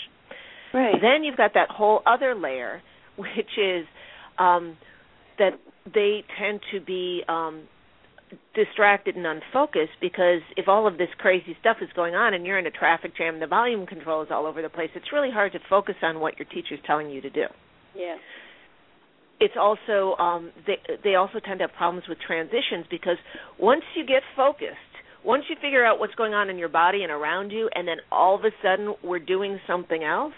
Right. 0.74 0.96
Then 1.00 1.22
you've 1.22 1.36
got 1.36 1.54
that 1.54 1.68
whole 1.70 2.02
other 2.04 2.34
layer, 2.34 2.82
which 3.16 3.56
is 3.56 3.86
um, 4.38 4.76
that 5.38 5.52
they 5.94 6.24
tend 6.38 6.60
to 6.72 6.80
be 6.80 7.22
um, 7.28 7.62
distracted 8.56 9.14
and 9.14 9.24
unfocused 9.24 9.96
because 10.00 10.40
if 10.56 10.66
all 10.66 10.88
of 10.88 10.98
this 10.98 11.08
crazy 11.18 11.56
stuff 11.60 11.76
is 11.80 11.88
going 11.94 12.16
on 12.16 12.34
and 12.34 12.44
you're 12.44 12.58
in 12.58 12.66
a 12.66 12.70
traffic 12.72 13.16
jam 13.16 13.34
and 13.34 13.42
the 13.42 13.46
volume 13.46 13.86
control 13.86 14.22
is 14.22 14.28
all 14.32 14.46
over 14.46 14.62
the 14.62 14.68
place, 14.68 14.90
it's 14.96 15.12
really 15.12 15.30
hard 15.30 15.52
to 15.52 15.60
focus 15.70 15.94
on 16.02 16.18
what 16.18 16.38
your 16.38 16.48
teacher's 16.48 16.80
telling 16.84 17.08
you 17.08 17.20
to 17.20 17.30
do. 17.30 17.44
Yeah. 17.98 18.16
It's 19.40 19.54
also 19.58 20.16
um, 20.16 20.50
they 20.66 20.78
they 21.04 21.14
also 21.14 21.38
tend 21.44 21.60
to 21.60 21.66
have 21.66 21.76
problems 21.76 22.04
with 22.08 22.18
transitions 22.26 22.86
because 22.90 23.16
once 23.58 23.82
you 23.96 24.04
get 24.06 24.22
focused, 24.36 24.72
once 25.24 25.44
you 25.48 25.56
figure 25.60 25.84
out 25.84 26.00
what's 26.00 26.14
going 26.16 26.34
on 26.34 26.50
in 26.50 26.58
your 26.58 26.68
body 26.68 27.02
and 27.02 27.12
around 27.12 27.50
you, 27.50 27.68
and 27.74 27.86
then 27.86 27.98
all 28.10 28.34
of 28.34 28.42
a 28.44 28.50
sudden 28.62 28.94
we're 29.04 29.20
doing 29.20 29.58
something 29.66 30.02
else, 30.02 30.34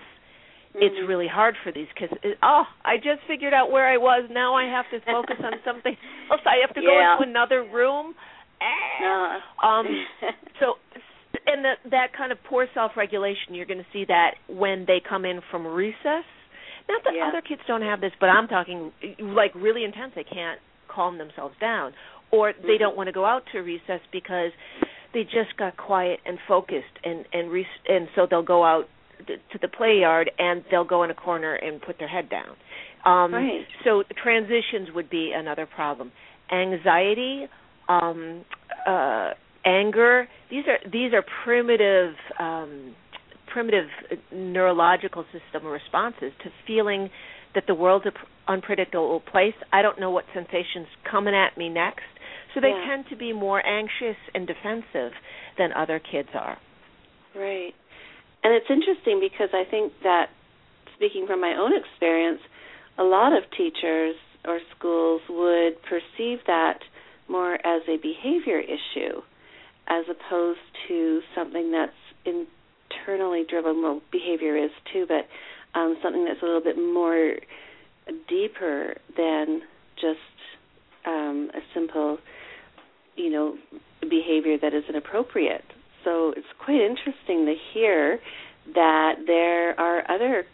Mm-hmm. 0.70 0.84
it's 0.86 1.08
really 1.08 1.26
hard 1.26 1.56
for 1.64 1.72
these 1.72 1.88
kids. 1.98 2.12
It, 2.22 2.38
oh, 2.44 2.62
I 2.84 2.96
just 2.98 3.26
figured 3.26 3.52
out 3.52 3.72
where 3.72 3.88
I 3.88 3.96
was. 3.96 4.30
Now 4.30 4.54
I 4.54 4.66
have 4.70 4.84
to 4.92 5.04
focus 5.04 5.34
on 5.42 5.54
something 5.64 5.96
else. 6.30 6.40
I 6.46 6.64
have 6.64 6.72
to 6.76 6.80
go 6.80 6.94
into 6.94 7.28
another 7.28 7.64
room. 7.64 8.14
Ah. 8.62 9.40
Uh, 9.60 9.66
Um, 9.66 9.86
so, 10.60 10.74
and 11.46 11.64
that 11.64 11.78
that 11.90 12.06
kind 12.16 12.30
of 12.30 12.38
poor 12.48 12.68
self-regulation, 12.72 13.50
you're 13.54 13.66
going 13.66 13.80
to 13.82 13.86
see 13.92 14.04
that 14.06 14.34
when 14.48 14.84
they 14.86 15.00
come 15.02 15.24
in 15.24 15.40
from 15.50 15.66
recess. 15.66 16.22
Not 16.88 17.04
that 17.04 17.14
Yeah. 17.14 17.28
other 17.28 17.40
kids 17.40 17.62
don't 17.66 17.82
have 17.82 18.00
this, 18.00 18.12
but 18.20 18.28
I'm 18.28 18.48
talking 18.48 18.92
like 19.18 19.52
really 19.54 19.84
intense. 19.84 20.14
They 20.14 20.24
can't 20.24 20.60
calm 20.88 21.18
themselves 21.18 21.56
down, 21.60 21.94
or 22.30 22.52
they 22.52 22.76
Mhm. 22.76 22.78
don't 22.80 22.96
want 22.96 23.06
to 23.08 23.12
go 23.12 23.24
out 23.24 23.46
to 23.52 23.60
recess 23.62 24.00
because 24.10 24.52
they 25.12 25.24
just 25.24 25.56
got 25.56 25.76
quiet 25.76 26.20
and 26.24 26.38
focused, 26.48 26.98
and 27.04 27.24
and 27.32 27.50
re- 27.50 27.66
and 27.88 28.08
so 28.14 28.26
they'll 28.26 28.42
go 28.42 28.64
out 28.64 28.88
to 29.26 29.58
the 29.58 29.68
play 29.68 29.98
yard 30.00 30.30
and 30.38 30.64
they'll 30.70 30.84
go 30.84 31.02
in 31.02 31.10
a 31.10 31.14
corner 31.14 31.54
and 31.54 31.82
put 31.82 31.98
their 31.98 32.08
head 32.08 32.28
down. 32.30 32.56
Um, 33.04 33.34
Right. 33.34 33.66
So 33.84 34.02
transitions 34.22 34.90
would 34.92 35.10
be 35.10 35.32
another 35.32 35.66
problem. 35.66 36.10
Anxiety, 36.50 37.48
um, 37.88 38.44
uh, 38.86 39.34
anger. 39.64 40.26
These 40.50 40.66
are 40.68 40.78
these 40.90 41.12
are 41.12 41.22
primitive 41.44 42.14
um, 42.38 42.94
primitive 43.52 43.88
uh, 44.10 44.16
neurological 44.32 45.24
system 45.32 45.66
responses 45.66 46.32
to 46.42 46.50
feeling 46.66 47.10
that 47.54 47.64
the 47.66 47.74
world's 47.74 48.06
an 48.06 48.12
unpredictable 48.48 49.20
place. 49.20 49.54
I 49.72 49.82
don't 49.82 49.98
know 49.98 50.10
what 50.10 50.24
sensations 50.32 50.86
coming 51.10 51.34
at 51.34 51.58
me 51.58 51.68
next. 51.68 52.06
So 52.54 52.60
they 52.60 52.70
Yeah. 52.70 52.86
tend 52.86 53.08
to 53.08 53.16
be 53.16 53.32
more 53.32 53.64
anxious 53.64 54.16
and 54.34 54.46
defensive 54.46 55.12
than 55.56 55.72
other 55.72 55.98
kids 55.98 56.28
are. 56.34 56.58
Right. 57.34 57.74
And 58.42 58.54
it's 58.54 58.70
interesting 58.70 59.20
because 59.20 59.50
I 59.52 59.64
think 59.64 59.92
that, 60.02 60.30
speaking 60.94 61.26
from 61.26 61.40
my 61.40 61.54
own 61.56 61.72
experience, 61.76 62.40
a 62.98 63.04
lot 63.04 63.32
of 63.32 63.48
teachers 63.50 64.16
or 64.44 64.60
schools 64.76 65.22
would 65.28 65.80
perceive 65.82 66.44
that 66.46 66.82
more 67.28 67.54
as 67.54 67.82
a 67.88 67.96
behavior 67.98 68.58
issue 68.58 69.22
as 69.86 70.04
opposed 70.08 70.60
to 70.88 71.22
something 71.34 71.70
that's 71.70 71.92
internally 72.90 73.44
driven. 73.48 73.82
Well, 73.82 74.00
behavior 74.10 74.56
is 74.56 74.70
too, 74.92 75.06
but 75.06 75.26
um, 75.78 75.96
something 76.02 76.24
that's 76.24 76.42
a 76.42 76.44
little 76.44 76.62
bit 76.62 76.76
more 76.76 77.36
deeper 78.28 78.96
than 79.16 79.62
just 79.96 80.18
um, 81.06 81.50
a 81.54 81.60
simple, 81.74 82.18
you 83.16 83.30
know, 83.30 83.56
behavior 84.00 84.56
that 84.60 84.74
is 84.74 84.84
inappropriate. 84.88 85.64
So 86.04 86.32
it's 86.36 86.46
quite 86.64 86.80
interesting 86.80 87.46
to 87.46 87.54
hear 87.74 88.18
that 88.74 89.14
there 89.26 89.78
are 89.78 90.10
other 90.10 90.44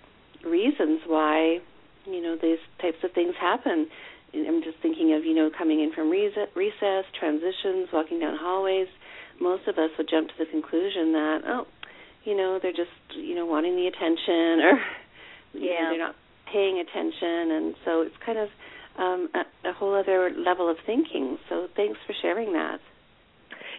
reasons 0.44 1.00
why 1.06 1.58
you 2.06 2.22
know 2.22 2.36
these 2.40 2.58
types 2.80 2.98
of 3.02 3.12
things 3.12 3.34
happen. 3.40 3.88
I'm 4.34 4.62
just 4.62 4.78
thinking 4.82 5.14
of 5.14 5.24
you 5.24 5.34
know 5.34 5.50
coming 5.56 5.80
in 5.80 5.92
from 5.92 6.10
recess, 6.10 7.04
transitions, 7.18 7.88
walking 7.92 8.20
down 8.20 8.36
hallways. 8.40 8.88
Most 9.40 9.68
of 9.68 9.76
us 9.78 9.90
would 9.98 10.08
jump 10.08 10.28
to 10.28 10.34
the 10.38 10.46
conclusion 10.46 11.12
that 11.12 11.38
oh, 11.46 11.66
you 12.26 12.36
know 12.36 12.58
they're 12.60 12.72
just 12.76 12.90
you 13.16 13.34
know 13.34 13.46
wanting 13.46 13.76
the 13.76 13.86
attention 13.86 14.60
or 14.66 14.74
you 15.54 15.70
Yeah. 15.70 15.80
know, 15.82 15.88
they're 15.90 16.06
not 16.10 16.16
paying 16.52 16.78
attention, 16.78 17.50
and 17.56 17.74
so 17.84 18.02
it's 18.02 18.14
kind 18.24 18.38
of 18.38 18.48
um, 18.98 19.28
a, 19.34 19.68
a 19.70 19.72
whole 19.72 19.94
other 19.94 20.30
level 20.36 20.70
of 20.70 20.76
thinking. 20.86 21.38
So 21.48 21.68
thanks 21.76 21.98
for 22.06 22.14
sharing 22.22 22.52
that. 22.52 22.78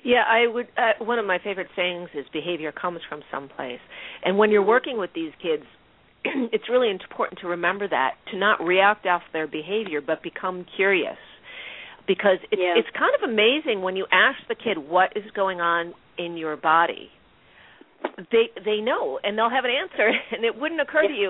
Yeah, 0.04 0.24
I 0.27 0.48
would. 0.48 0.68
Uh, 0.77 1.04
one 1.04 1.20
of 1.20 1.25
my 1.25 1.39
favorite 1.44 1.68
sayings 1.75 2.10
is 2.13 2.25
behavior 2.32 2.72
comes 2.72 3.00
from 3.10 3.22
someplace. 3.32 3.80
And 4.24 4.38
when 4.38 4.51
you're 4.51 4.66
working 4.66 4.98
with 4.98 5.12
these 5.13 5.32
kids, 5.42 5.63
it's 6.25 6.70
really 6.70 6.89
important 6.92 7.39
to 7.42 7.48
remember 7.48 7.88
that 7.88 8.16
to 8.32 8.38
not 8.38 8.62
react 8.63 9.06
off 9.06 9.24
their 9.34 9.48
behavior, 9.48 10.01
but 10.01 10.22
become 10.24 10.66
curious. 10.75 11.18
Because 12.08 12.38
it's 12.51 12.62
Yeah. 12.62 12.75
it's 12.77 12.89
kind 12.98 13.12
of 13.22 13.30
amazing 13.30 13.82
when 13.82 13.96
you 13.96 14.06
ask 14.12 14.38
the 14.48 14.56
kid 14.56 14.77
what 14.77 15.13
is 15.16 15.30
going 15.32 15.60
on 15.62 15.94
in 16.18 16.38
your 16.38 16.56
body. 16.56 17.10
They 18.32 18.50
they 18.63 18.82
know 18.82 19.20
and 19.24 19.38
they'll 19.38 19.50
have 19.50 19.66
an 19.66 19.72
answer 19.72 20.12
and 20.32 20.44
it 20.44 20.56
wouldn't 20.60 20.82
occur 20.82 21.04
yeah. 21.04 21.10
to 21.10 21.13
you 21.13 21.30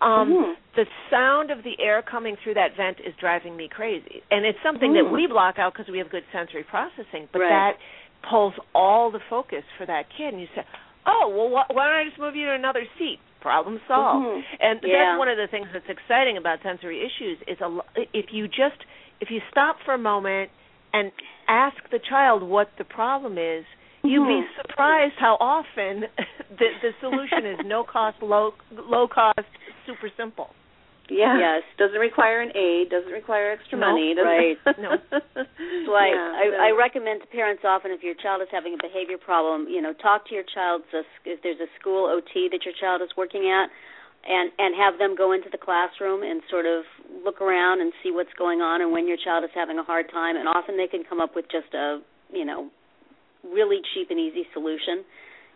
um 0.00 0.28
mm-hmm. 0.28 0.52
the 0.74 0.84
sound 1.10 1.50
of 1.50 1.62
the 1.64 1.74
air 1.82 2.02
coming 2.02 2.36
through 2.42 2.54
that 2.54 2.76
vent 2.76 2.98
is 3.00 3.14
driving 3.18 3.56
me 3.56 3.68
crazy 3.70 4.22
and 4.30 4.44
it's 4.44 4.58
something 4.64 4.92
mm-hmm. 4.92 5.08
that 5.08 5.12
we 5.12 5.26
block 5.26 5.58
out 5.58 5.72
because 5.72 5.90
we 5.90 5.98
have 5.98 6.10
good 6.10 6.24
sensory 6.32 6.64
processing 6.64 7.28
but 7.32 7.40
right. 7.40 7.48
that 7.48 8.28
pulls 8.28 8.54
all 8.74 9.10
the 9.10 9.20
focus 9.30 9.62
for 9.78 9.86
that 9.86 10.04
kid 10.16 10.34
and 10.34 10.40
you 10.40 10.48
say 10.54 10.62
oh 11.06 11.32
well 11.32 11.48
wh- 11.48 11.74
why 11.74 11.86
don't 11.86 11.96
i 11.96 12.04
just 12.04 12.18
move 12.18 12.34
you 12.34 12.46
to 12.46 12.54
another 12.54 12.84
seat 12.98 13.18
problem 13.40 13.80
solved 13.86 14.26
mm-hmm. 14.26 14.40
and 14.60 14.80
yeah. 14.82 15.14
that's 15.14 15.18
one 15.18 15.28
of 15.28 15.36
the 15.36 15.46
things 15.50 15.66
that's 15.72 15.88
exciting 15.88 16.36
about 16.36 16.58
sensory 16.62 17.00
issues 17.00 17.38
is 17.46 17.56
a 17.60 17.78
if 18.12 18.26
you 18.32 18.48
just 18.48 18.82
if 19.20 19.30
you 19.30 19.40
stop 19.50 19.76
for 19.84 19.94
a 19.94 19.98
moment 19.98 20.50
and 20.92 21.12
ask 21.48 21.76
the 21.90 22.00
child 22.10 22.42
what 22.42 22.68
the 22.78 22.84
problem 22.84 23.38
is 23.38 23.64
you'd 24.08 24.26
be 24.26 24.42
Mm-hmm. 24.42 24.60
surprised 24.62 25.14
how 25.18 25.36
often 25.40 26.04
the 26.58 26.68
the 26.82 26.90
solution 27.00 27.46
is 27.46 27.58
no 27.64 27.84
cost, 27.84 28.16
low 28.22 28.52
low 28.72 29.06
cost, 29.08 29.46
super 29.86 30.10
simple. 30.16 30.50
Yeah. 31.08 31.38
Yes. 31.38 31.62
Doesn't 31.78 32.00
require 32.00 32.42
an 32.42 32.50
aid. 32.56 32.90
Doesn't 32.90 33.12
require 33.12 33.52
extra 33.52 33.78
no, 33.78 33.90
money. 33.90 34.14
Right. 34.18 34.58
no. 34.78 34.98
So 35.86 35.94
I, 35.94 36.06
yeah, 36.10 36.32
I, 36.34 36.44
so. 36.50 36.56
I 36.66 36.70
recommend 36.76 37.22
to 37.22 37.28
parents 37.28 37.62
often 37.64 37.92
if 37.92 38.02
your 38.02 38.14
child 38.18 38.42
is 38.42 38.48
having 38.50 38.74
a 38.74 38.82
behavior 38.82 39.18
problem, 39.18 39.68
you 39.70 39.80
know, 39.80 39.92
talk 39.94 40.26
to 40.28 40.34
your 40.34 40.42
child's 40.42 40.84
if 41.24 41.42
there's 41.42 41.60
a 41.60 41.70
school 41.78 42.10
OT 42.10 42.48
that 42.50 42.64
your 42.64 42.74
child 42.74 43.02
is 43.02 43.10
working 43.16 43.46
at, 43.46 43.70
and 44.26 44.50
and 44.58 44.74
have 44.74 44.98
them 44.98 45.14
go 45.14 45.30
into 45.30 45.46
the 45.50 45.58
classroom 45.58 46.22
and 46.26 46.42
sort 46.50 46.66
of 46.66 46.82
look 47.24 47.40
around 47.40 47.80
and 47.80 47.92
see 48.02 48.10
what's 48.10 48.34
going 48.36 48.60
on 48.60 48.82
and 48.82 48.90
when 48.90 49.06
your 49.06 49.16
child 49.22 49.44
is 49.44 49.50
having 49.54 49.78
a 49.78 49.84
hard 49.84 50.10
time. 50.10 50.34
And 50.36 50.48
often 50.48 50.76
they 50.76 50.88
can 50.88 51.04
come 51.08 51.20
up 51.20 51.36
with 51.36 51.46
just 51.46 51.72
a 51.74 52.02
you 52.32 52.44
know 52.44 52.66
really 53.52 53.80
cheap 53.94 54.10
and 54.10 54.18
easy 54.20 54.46
solution, 54.52 55.04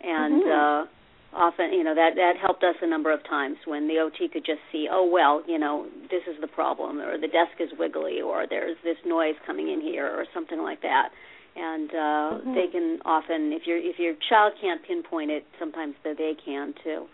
and. 0.02 0.42
Mm-hmm. 0.42 0.86
uh 0.86 0.96
often 1.32 1.72
you 1.72 1.84
know 1.84 1.94
that 1.94 2.16
that 2.16 2.34
helped 2.40 2.64
us 2.64 2.74
a 2.82 2.86
number 2.86 3.12
of 3.14 3.22
times 3.22 3.56
when 3.64 3.86
the 3.86 3.98
OT 3.98 4.28
could 4.28 4.44
just 4.44 4.58
see 4.72 4.88
oh 4.90 5.08
well 5.08 5.42
you 5.46 5.58
know 5.58 5.86
this 6.10 6.22
is 6.26 6.34
the 6.40 6.48
problem 6.48 6.98
or 6.98 7.16
the 7.18 7.28
desk 7.28 7.54
is 7.60 7.68
wiggly 7.78 8.20
or 8.20 8.46
there's 8.50 8.76
this 8.82 8.96
noise 9.06 9.36
coming 9.46 9.70
in 9.70 9.80
here 9.80 10.06
or 10.06 10.24
something 10.34 10.58
like 10.58 10.82
that 10.82 11.10
and 11.54 11.90
uh 11.90 11.94
mm-hmm. 11.94 12.54
they 12.54 12.66
can 12.66 12.98
often 13.04 13.52
if 13.54 13.62
your 13.64 13.78
if 13.78 13.98
your 13.98 14.14
child 14.28 14.54
can't 14.60 14.82
pinpoint 14.84 15.30
it 15.30 15.44
sometimes 15.58 15.94
they 16.02 16.34
can 16.44 16.74
too 16.82 17.06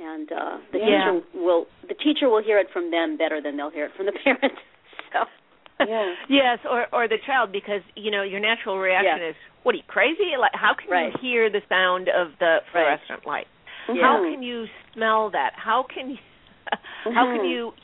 and 0.00 0.32
uh 0.32 0.56
the 0.72 0.78
Yeah. 0.78 1.20
teacher 1.20 1.44
will 1.44 1.66
the 1.86 1.94
teacher 1.94 2.30
will 2.30 2.42
hear 2.42 2.58
it 2.58 2.68
from 2.72 2.90
them 2.90 3.18
better 3.18 3.42
than 3.42 3.58
they'll 3.58 3.70
hear 3.70 3.84
it 3.84 3.92
from 3.96 4.06
the 4.06 4.12
parent 4.24 4.56
so 5.12 5.28
Yeah. 5.86 6.14
yes, 6.28 6.58
or 6.68 6.86
or 6.92 7.06
the 7.06 7.18
child 7.26 7.52
because 7.52 7.82
you 7.94 8.10
know 8.10 8.22
your 8.22 8.40
natural 8.40 8.78
reaction 8.78 9.20
Yeah. 9.20 9.28
is, 9.30 9.36
"What 9.68 9.74
are 9.74 9.84
you 9.84 9.84
crazy? 9.86 10.32
Like, 10.40 10.54
how 10.54 10.72
can 10.72 10.88
Right. 10.88 11.12
you 11.12 11.18
hear 11.20 11.50
the 11.50 11.60
sound 11.68 12.08
of 12.08 12.32
the 12.38 12.62
fluorescent 12.72 13.26
light? 13.26 13.46
Mm-hmm. 13.86 14.00
How 14.00 14.16
can 14.22 14.42
you 14.42 14.66
smell 14.94 15.28
that? 15.28 15.52
How 15.56 15.82
can 15.82 16.08
you, 16.12 16.18
how 17.04 17.26
can 17.26 17.40
Mhm. 17.44 17.50
you, 17.50 17.74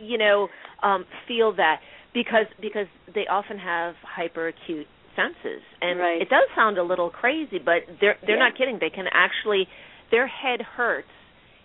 you 0.00 0.16
know, 0.16 0.48
um, 0.82 1.04
feel 1.28 1.52
that? 1.52 1.82
Because 2.14 2.46
because 2.58 2.86
they 3.12 3.26
often 3.26 3.58
have 3.58 3.96
hyperacute 4.02 4.86
senses, 5.14 5.60
and 5.82 6.00
Right. 6.00 6.22
it 6.22 6.30
does 6.30 6.48
sound 6.54 6.78
a 6.78 6.82
little 6.82 7.10
crazy, 7.10 7.58
but 7.58 7.84
they're 8.00 8.16
they're 8.22 8.36
Yeah. 8.38 8.44
not 8.48 8.54
kidding. 8.54 8.78
They 8.78 8.88
can 8.88 9.06
actually, 9.08 9.68
their 10.10 10.26
head 10.26 10.62
hurts 10.62 11.12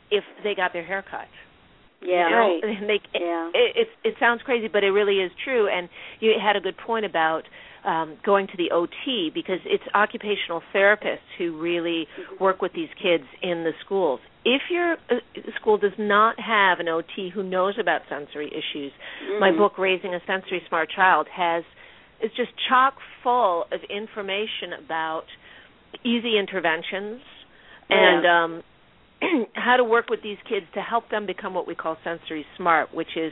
if 0.09 0.25
they 0.43 0.53
got 0.53 0.73
their 0.73 0.83
hair 0.83 1.01
cut. 1.01 1.29
Yeah 2.01 2.27
You 2.29 2.36
know? 2.36 2.41
Right. 2.41 2.62
They, 2.88 3.20
Yeah. 3.20 3.50
It, 3.53 3.75
it 3.75 3.88
it 4.03 4.15
sounds 4.20 4.41
crazy, 4.43 4.67
but 4.67 4.84
it 4.84 4.91
really 4.91 5.17
is 5.20 5.31
true. 5.43 5.67
And 5.67 5.89
you 6.20 6.34
had 6.41 6.55
a 6.55 6.60
good 6.62 6.77
point 6.77 7.05
about 7.05 7.43
um, 7.86 8.17
going 8.24 8.48
to 8.48 8.58
the 8.58 8.72
OT 8.72 9.31
because 9.34 9.60
it's 9.65 9.84
occupational 9.96 10.62
therapists 10.74 11.25
who 11.38 11.60
really 11.60 12.05
work 12.39 12.62
with 12.62 12.74
these 12.74 12.89
kids 13.01 13.24
in 13.41 13.63
the 13.63 13.72
schools. 13.84 14.20
If 14.46 14.62
your 14.70 14.93
uh, 15.10 15.15
school 15.60 15.77
does 15.77 15.98
not 15.98 16.39
have 16.39 16.79
an 16.79 16.88
OT 16.88 17.29
who 17.34 17.43
knows 17.43 17.75
about 17.79 18.01
sensory 18.10 18.48
issues, 18.50 18.91
my 19.39 19.50
Mhm. 19.51 19.58
book 19.58 19.77
Raising 19.77 20.13
a 20.13 20.20
Sensory 20.25 20.62
Smart 20.67 20.89
Child 20.91 21.27
has 21.29 21.63
is 22.22 22.31
just 22.38 22.51
chock 22.70 22.96
full 23.24 23.66
of 23.72 23.81
information 23.90 24.74
about 24.74 25.25
easy 26.03 26.37
interventions 26.37 27.22
and 27.90 28.25
um 28.25 28.64
how 29.53 29.77
to 29.77 29.84
work 29.84 30.10
with 30.10 30.22
these 30.24 30.38
kids 30.50 30.66
to 30.74 30.81
help 30.81 31.10
them 31.10 31.25
become 31.25 31.53
what 31.53 31.68
we 31.68 31.75
call 31.75 31.98
sensory 32.03 32.46
smart, 32.57 32.94
which 32.94 33.16
is 33.16 33.31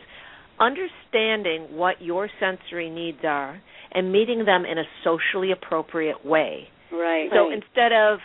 understanding 0.60 1.75
what 1.75 2.02
your 2.02 2.30
sensory 2.39 2.89
needs 2.89 3.19
are 3.23 3.62
and 3.91 4.12
meeting 4.12 4.45
them 4.45 4.65
in 4.65 4.78
a 4.78 4.84
socially 5.04 5.52
appropriate 5.52 6.25
way. 6.25 6.67
right 6.91 7.30
So 7.32 7.47
Right. 7.49 7.54
instead 7.54 7.93
of 7.93 8.19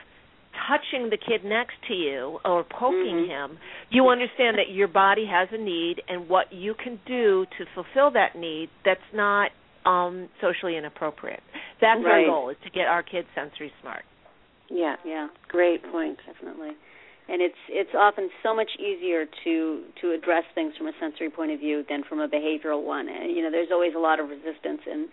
touching 0.68 1.10
the 1.10 1.16
kid 1.16 1.44
next 1.44 1.74
to 1.88 1.94
you 1.94 2.40
or 2.44 2.64
poking 2.64 3.24
Mhm. 3.24 3.26
him, 3.26 3.58
you 3.90 4.08
understand 4.08 4.56
that 4.58 4.70
your 4.70 4.88
body 4.88 5.24
has 5.26 5.50
a 5.52 5.58
need 5.58 6.02
and 6.08 6.28
what 6.28 6.52
you 6.52 6.74
can 6.74 6.98
do 7.06 7.44
to 7.58 7.66
fulfill 7.74 8.10
that 8.12 8.34
need 8.34 8.68
that's 8.84 9.12
not 9.12 9.50
um 9.84 10.28
socially 10.40 10.76
inappropriate. 10.76 11.42
That's 11.80 12.04
our 12.04 12.24
goal 12.24 12.48
is 12.50 12.56
to 12.64 12.70
get 12.70 12.86
our 12.88 13.02
kids 13.02 13.28
sensory 13.34 13.72
smart. 13.80 14.04
Yeah. 14.70 14.96
yeah 15.04 15.28
Great 15.48 15.82
point. 15.90 16.18
definitely 16.26 16.72
and 17.28 17.40
it's 17.40 17.58
it's 17.68 17.94
often 17.96 18.28
so 18.42 18.54
much 18.54 18.70
easier 18.78 19.24
to 19.44 19.82
to 20.00 20.12
address 20.12 20.44
things 20.54 20.74
from 20.76 20.86
a 20.86 20.92
sensory 21.00 21.30
point 21.30 21.50
of 21.52 21.58
view 21.60 21.84
than 21.88 22.02
from 22.04 22.20
a 22.20 22.28
behavioral 22.28 22.82
one 22.84 23.08
and 23.08 23.34
you 23.34 23.42
know 23.42 23.50
there's 23.50 23.72
always 23.72 23.94
a 23.96 23.98
lot 23.98 24.20
of 24.20 24.28
resistance 24.28 24.80
in 24.86 25.08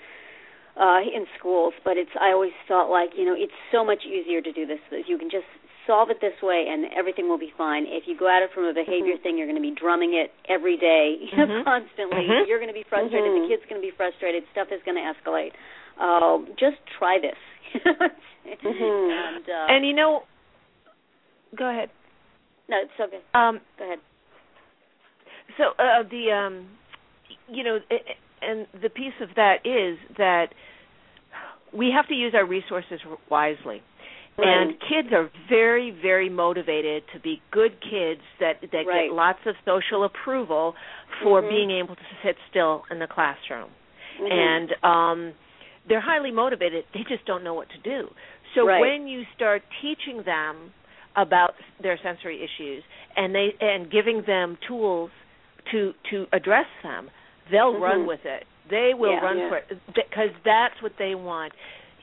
uh 0.80 1.00
in 1.04 1.26
schools 1.39 1.74
but 1.84 1.95
it's 1.97 2.12
i 2.19 2.32
always 2.32 2.52
felt 2.67 2.89
like 2.89 3.12
you 3.15 3.24
know 3.26 3.36
it's 3.36 3.56
so 3.71 3.84
much 3.86 4.04
easier 4.06 4.41
to 4.41 4.52
do 4.52 4.65
this 4.65 4.80
you 5.08 5.17
can 5.17 5.30
just 5.30 5.47
solve 5.88 6.10
it 6.12 6.19
this 6.21 6.36
way 6.43 6.67
and 6.69 6.86
everything 6.93 7.28
will 7.28 7.39
be 7.41 7.52
fine 7.58 7.86
if 7.88 8.04
you 8.06 8.15
go 8.17 8.28
at 8.30 8.43
it 8.43 8.52
from 8.54 8.65
a 8.65 8.74
behavior 8.74 9.15
Mhm. 9.17 9.24
thing 9.24 9.38
you're 9.38 9.47
going 9.47 9.58
to 9.60 9.65
be 9.65 9.71
drumming 9.74 10.13
it 10.13 10.32
every 10.47 10.78
day 10.78 11.17
you 11.19 11.32
know, 11.38 11.47
Mhm. 11.47 11.63
constantly 11.63 12.28
Mhm. 12.28 12.47
you're 12.47 12.60
going 12.60 12.69
to 12.69 12.74
be 12.78 12.84
frustrated 12.84 13.32
the 13.34 13.47
kid's 13.47 13.63
going 13.65 13.82
to 13.82 13.86
be 13.86 13.91
frustrated 13.91 14.43
stuff 14.52 14.71
is 14.71 14.82
going 14.84 14.95
to 15.00 15.02
escalate 15.04 15.54
uh, 16.00 16.38
just 16.60 16.78
try 17.00 17.17
this 17.19 17.39
Mhm. 18.45 19.12
and 19.12 19.50
uh 19.50 19.67
And 19.74 19.86
you 19.86 19.93
know 19.93 20.24
go 21.56 21.67
ahead. 21.69 21.89
No 22.69 22.78
it's 22.84 22.91
okay 23.00 23.19
Um 23.34 23.60
go 23.78 23.86
ahead 23.86 24.00
So 25.58 25.63
uh, 25.80 26.04
the 26.10 26.32
um, 26.32 26.67
you 27.50 27.63
know, 27.63 27.80
and 28.41 28.67
the 28.82 28.89
piece 28.89 29.13
of 29.21 29.30
that 29.36 29.65
is 29.65 29.97
that 30.17 30.47
we 31.74 31.91
have 31.95 32.08
to 32.08 32.13
use 32.13 32.34
our 32.36 32.45
resources 32.45 33.00
wisely. 33.30 33.82
And 34.43 34.74
kids 34.80 35.10
are 35.13 35.30
very, 35.50 35.91
very 36.02 36.28
motivated 36.28 37.04
to 37.13 37.19
be 37.19 37.41
good 37.52 37.74
kids 37.82 38.21
that 38.39 38.62
that 38.62 38.88
Right. 38.88 39.10
get 39.10 39.13
lots 39.13 39.39
of 39.45 39.56
social 39.65 40.04
approval 40.04 40.74
for 41.21 41.43
Mhm. 41.43 41.50
being 41.50 41.71
able 41.71 41.95
to 41.95 42.08
sit 42.24 42.38
still 42.50 42.84
in 42.89 42.97
the 42.97 43.08
classroom. 43.08 43.69
Mhm. 44.19 44.32
And 44.32 44.84
um 44.84 45.34
they're 45.86 46.00
highly 46.00 46.32
motivated. 46.32 46.86
They 46.93 47.04
just 47.04 47.26
don't 47.26 47.43
know 47.43 47.54
what 47.54 47.69
to 47.69 47.78
do. 47.80 48.13
So 48.56 48.65
Right. 48.65 48.82
when 48.82 49.08
you 49.08 49.26
start 49.36 49.62
teaching 49.82 50.24
them 50.24 50.74
about 51.15 51.54
their 51.82 52.00
sensory 52.02 52.38
issues 52.38 52.84
and 53.15 53.34
they 53.36 53.50
and 53.60 53.91
giving 53.91 54.24
them 54.26 54.58
tools 54.67 55.12
to 55.71 55.93
to 56.10 56.26
address 56.34 56.65
them, 56.84 57.10
they'll 57.52 57.78
run 57.80 58.04
Mhm. 58.04 58.08
with 58.08 58.26
it. 58.26 58.45
They 58.69 58.93
will 58.93 59.12
Yeah. 59.12 59.19
run 59.26 59.38
Yeah. 59.38 59.50
for 59.50 59.58
it 59.58 59.78
because 59.93 60.32
that's 60.43 60.82
what 60.82 60.97
they 60.97 61.15
want. 61.15 61.54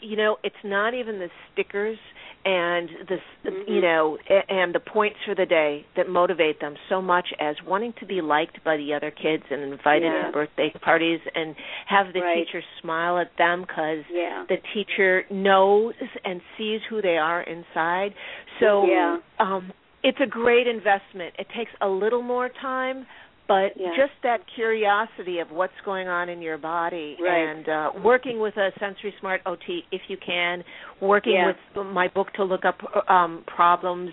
You 0.01 0.17
know, 0.17 0.39
it's 0.43 0.63
not 0.63 0.95
even 0.95 1.19
the 1.19 1.31
stickers 1.53 1.99
and 2.45 2.89
the 3.09 3.21
Mhm. 3.51 3.69
you 3.69 3.81
know 3.81 4.17
and 4.49 4.75
the 4.75 4.81
points 4.81 5.19
for 5.25 5.35
the 5.35 5.47
day 5.47 5.85
that 5.97 6.09
motivate 6.09 6.61
them 6.61 6.77
so 6.89 7.03
much 7.03 7.33
as 7.41 7.61
wanting 7.63 7.93
to 7.95 8.07
be 8.07 8.21
liked 8.21 8.63
by 8.65 8.77
the 8.77 8.95
other 8.95 9.11
kids 9.11 9.45
and 9.51 9.63
invited 9.63 10.13
Yeah. 10.13 10.27
to 10.27 10.33
birthday 10.33 10.71
parties 10.81 11.21
and 11.35 11.55
have 11.87 12.13
the 12.13 12.21
Right. 12.21 12.35
teacher 12.47 12.63
smile 12.81 13.19
at 13.19 13.37
them 13.37 13.65
cuz 13.67 14.05
yeah 14.11 14.45
the 14.49 14.59
teacher 14.73 15.27
knows 15.31 15.95
and 16.25 16.41
sees 16.57 16.83
who 16.85 17.03
they 17.03 17.19
are 17.19 17.43
inside. 17.43 18.15
So 18.61 18.87
Yeah. 18.87 19.19
um 19.39 19.73
it's 20.05 20.21
a 20.21 20.27
great 20.27 20.69
investment. 20.69 21.35
It 21.39 21.49
takes 21.51 21.73
a 21.81 21.89
little 21.89 22.23
more 22.23 22.49
time, 22.49 23.05
but 23.49 23.73
Yeah. 23.77 23.97
just 23.97 24.13
that 24.23 24.47
curiosity 24.47 25.41
of 25.41 25.51
what's 25.51 25.79
going 25.85 26.07
on 26.07 26.29
in 26.29 26.41
your 26.43 26.59
body 26.59 27.17
Right. 27.19 27.49
and 27.49 27.69
uh 27.69 27.91
working 28.05 28.39
with 28.39 28.57
a 28.57 28.71
sensory 28.79 29.13
smart 29.19 29.41
OT 29.47 29.85
if 29.91 30.03
you 30.09 30.17
can, 30.19 30.63
working 31.01 31.33
Yeah. 31.33 31.47
with 31.75 31.87
my 31.87 32.07
book 32.09 32.31
to 32.35 32.45
look 32.45 32.65
up 32.65 32.79
um 33.11 33.43
problems 33.47 34.13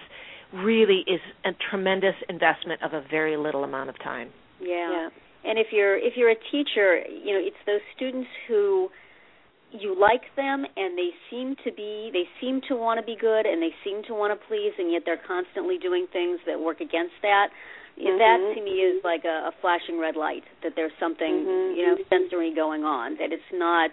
really 0.54 1.04
is 1.08 1.20
a 1.44 1.52
tremendous 1.70 2.16
investment 2.30 2.82
of 2.82 2.94
a 2.94 3.02
very 3.02 3.36
little 3.36 3.64
amount 3.64 3.90
of 3.90 4.00
time. 4.00 4.32
yeah 4.60 4.90
Yeah. 4.92 5.10
and 5.44 5.60
if 5.60 5.68
you're 5.74 5.98
if 5.98 6.16
you're 6.18 6.30
a 6.32 6.42
teacher 6.52 7.06
you 7.08 7.34
know 7.34 7.40
it's 7.50 7.62
those 7.66 7.82
students 7.96 8.30
who 8.48 8.90
you 9.72 9.94
like 10.00 10.34
them 10.38 10.66
and 10.78 10.98
they 10.98 11.10
seem 11.30 11.56
to 11.66 11.72
be 11.74 12.10
they 12.14 12.28
seem 12.40 12.62
to 12.70 12.76
want 12.78 12.98
to 13.00 13.06
be 13.06 13.16
good 13.20 13.46
and 13.46 13.62
they 13.62 13.74
seem 13.84 14.02
to 14.04 14.14
want 14.14 14.32
to 14.32 14.48
please 14.48 14.72
and 14.78 14.92
yet 14.92 15.02
they're 15.06 15.18
constantly 15.28 15.78
doing 15.78 16.08
things 16.14 16.40
that 16.46 16.58
work 16.58 16.80
against 16.80 17.16
that 17.22 17.50
Mhm. 18.04 18.18
that 18.20 18.56
to 18.56 18.62
me 18.62 18.82
is 18.82 19.04
like 19.04 19.24
a, 19.24 19.48
a 19.48 19.52
flashing 19.62 19.98
red 19.98 20.16
light 20.16 20.44
that 20.64 20.76
there's 20.76 20.92
something 21.00 21.46
Mhm. 21.46 21.76
you 21.78 21.86
know 21.88 21.98
sensory 22.10 22.52
going 22.52 22.84
on 22.84 23.16
that 23.18 23.32
it's 23.32 23.52
not 23.54 23.92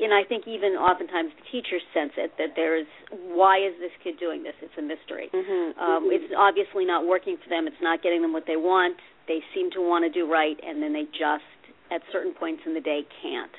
and 0.00 0.12
I 0.12 0.24
think 0.24 0.48
even 0.48 0.72
oftentimes 0.74 1.30
the 1.38 1.44
teachers 1.50 1.82
sense 1.94 2.12
it 2.16 2.36
that 2.36 2.56
there's 2.56 2.86
why 3.10 3.58
is 3.58 3.78
this 3.78 3.92
kid 4.02 4.18
doing 4.18 4.42
this? 4.42 4.54
It's 4.60 4.76
a 4.76 4.82
mystery. 4.82 5.30
Mm-hmm. 5.32 5.78
Um, 5.78 6.10
it's 6.10 6.34
obviously 6.36 6.84
not 6.84 7.06
working 7.06 7.36
for 7.36 7.48
them. 7.48 7.68
It's 7.68 7.80
not 7.80 8.02
getting 8.02 8.20
them 8.22 8.32
what 8.32 8.46
they 8.46 8.56
want. 8.56 8.96
They 9.28 9.40
seem 9.54 9.70
to 9.72 9.80
want 9.80 10.04
to 10.04 10.10
do 10.10 10.26
right, 10.30 10.58
and 10.66 10.82
then 10.82 10.92
they 10.92 11.04
just 11.04 11.46
at 11.92 12.02
certain 12.10 12.34
points 12.34 12.62
in 12.66 12.74
the 12.74 12.80
day 12.80 13.06
can't. 13.22 13.54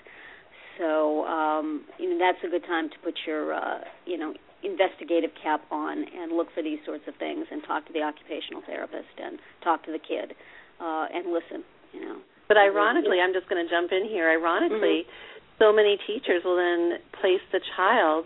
So 0.77 1.23
um, 1.25 1.85
you 1.97 2.09
know 2.09 2.19
that's 2.19 2.43
a 2.43 2.49
good 2.49 2.65
time 2.65 2.89
to 2.89 2.99
put 2.99 3.15
your 3.25 3.53
uh, 3.53 3.79
you 4.05 4.17
know 4.17 4.33
investigative 4.65 5.31
cap 5.37 5.61
on 5.69 6.03
and 6.03 6.33
look 6.33 6.49
for 6.53 6.63
these 6.63 6.79
sorts 6.85 7.05
of 7.07 7.13
things 7.21 7.45
and 7.51 7.61
talk 7.63 7.85
to 7.87 7.93
the 7.93 8.01
occupational 8.01 8.65
therapist 8.65 9.13
and 9.21 9.37
talk 9.63 9.85
to 9.85 9.91
the 9.91 10.01
kid 10.01 10.33
uh, 10.81 11.05
and 11.13 11.31
listen. 11.31 11.63
You 11.93 12.01
know. 12.01 12.17
But 12.47 12.57
ironically, 12.57 13.17
I'm 13.21 13.33
just 13.33 13.49
going 13.49 13.61
to 13.63 13.69
jump 13.69 13.91
in 13.91 14.05
here. 14.05 14.29
Ironically, 14.29 15.05
mm-hmm. 15.05 15.57
so 15.57 15.73
many 15.73 15.97
teachers 16.05 16.43
will 16.43 16.57
then 16.57 16.99
place 17.21 17.41
the 17.51 17.61
child 17.77 18.25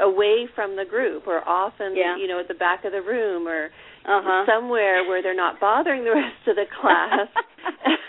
away 0.00 0.46
from 0.54 0.76
the 0.76 0.84
group 0.84 1.26
or 1.26 1.46
often 1.46 1.96
yeah. 1.96 2.16
you 2.16 2.28
know 2.28 2.38
at 2.38 2.48
the 2.48 2.54
back 2.54 2.84
of 2.84 2.92
the 2.92 3.02
room 3.02 3.48
or 3.48 3.66
uh-huh. 4.06 4.46
somewhere 4.46 5.04
where 5.08 5.22
they're 5.22 5.36
not 5.36 5.60
bothering 5.60 6.04
the 6.04 6.10
rest 6.10 6.46
of 6.46 6.56
the 6.56 6.66
class 6.80 7.26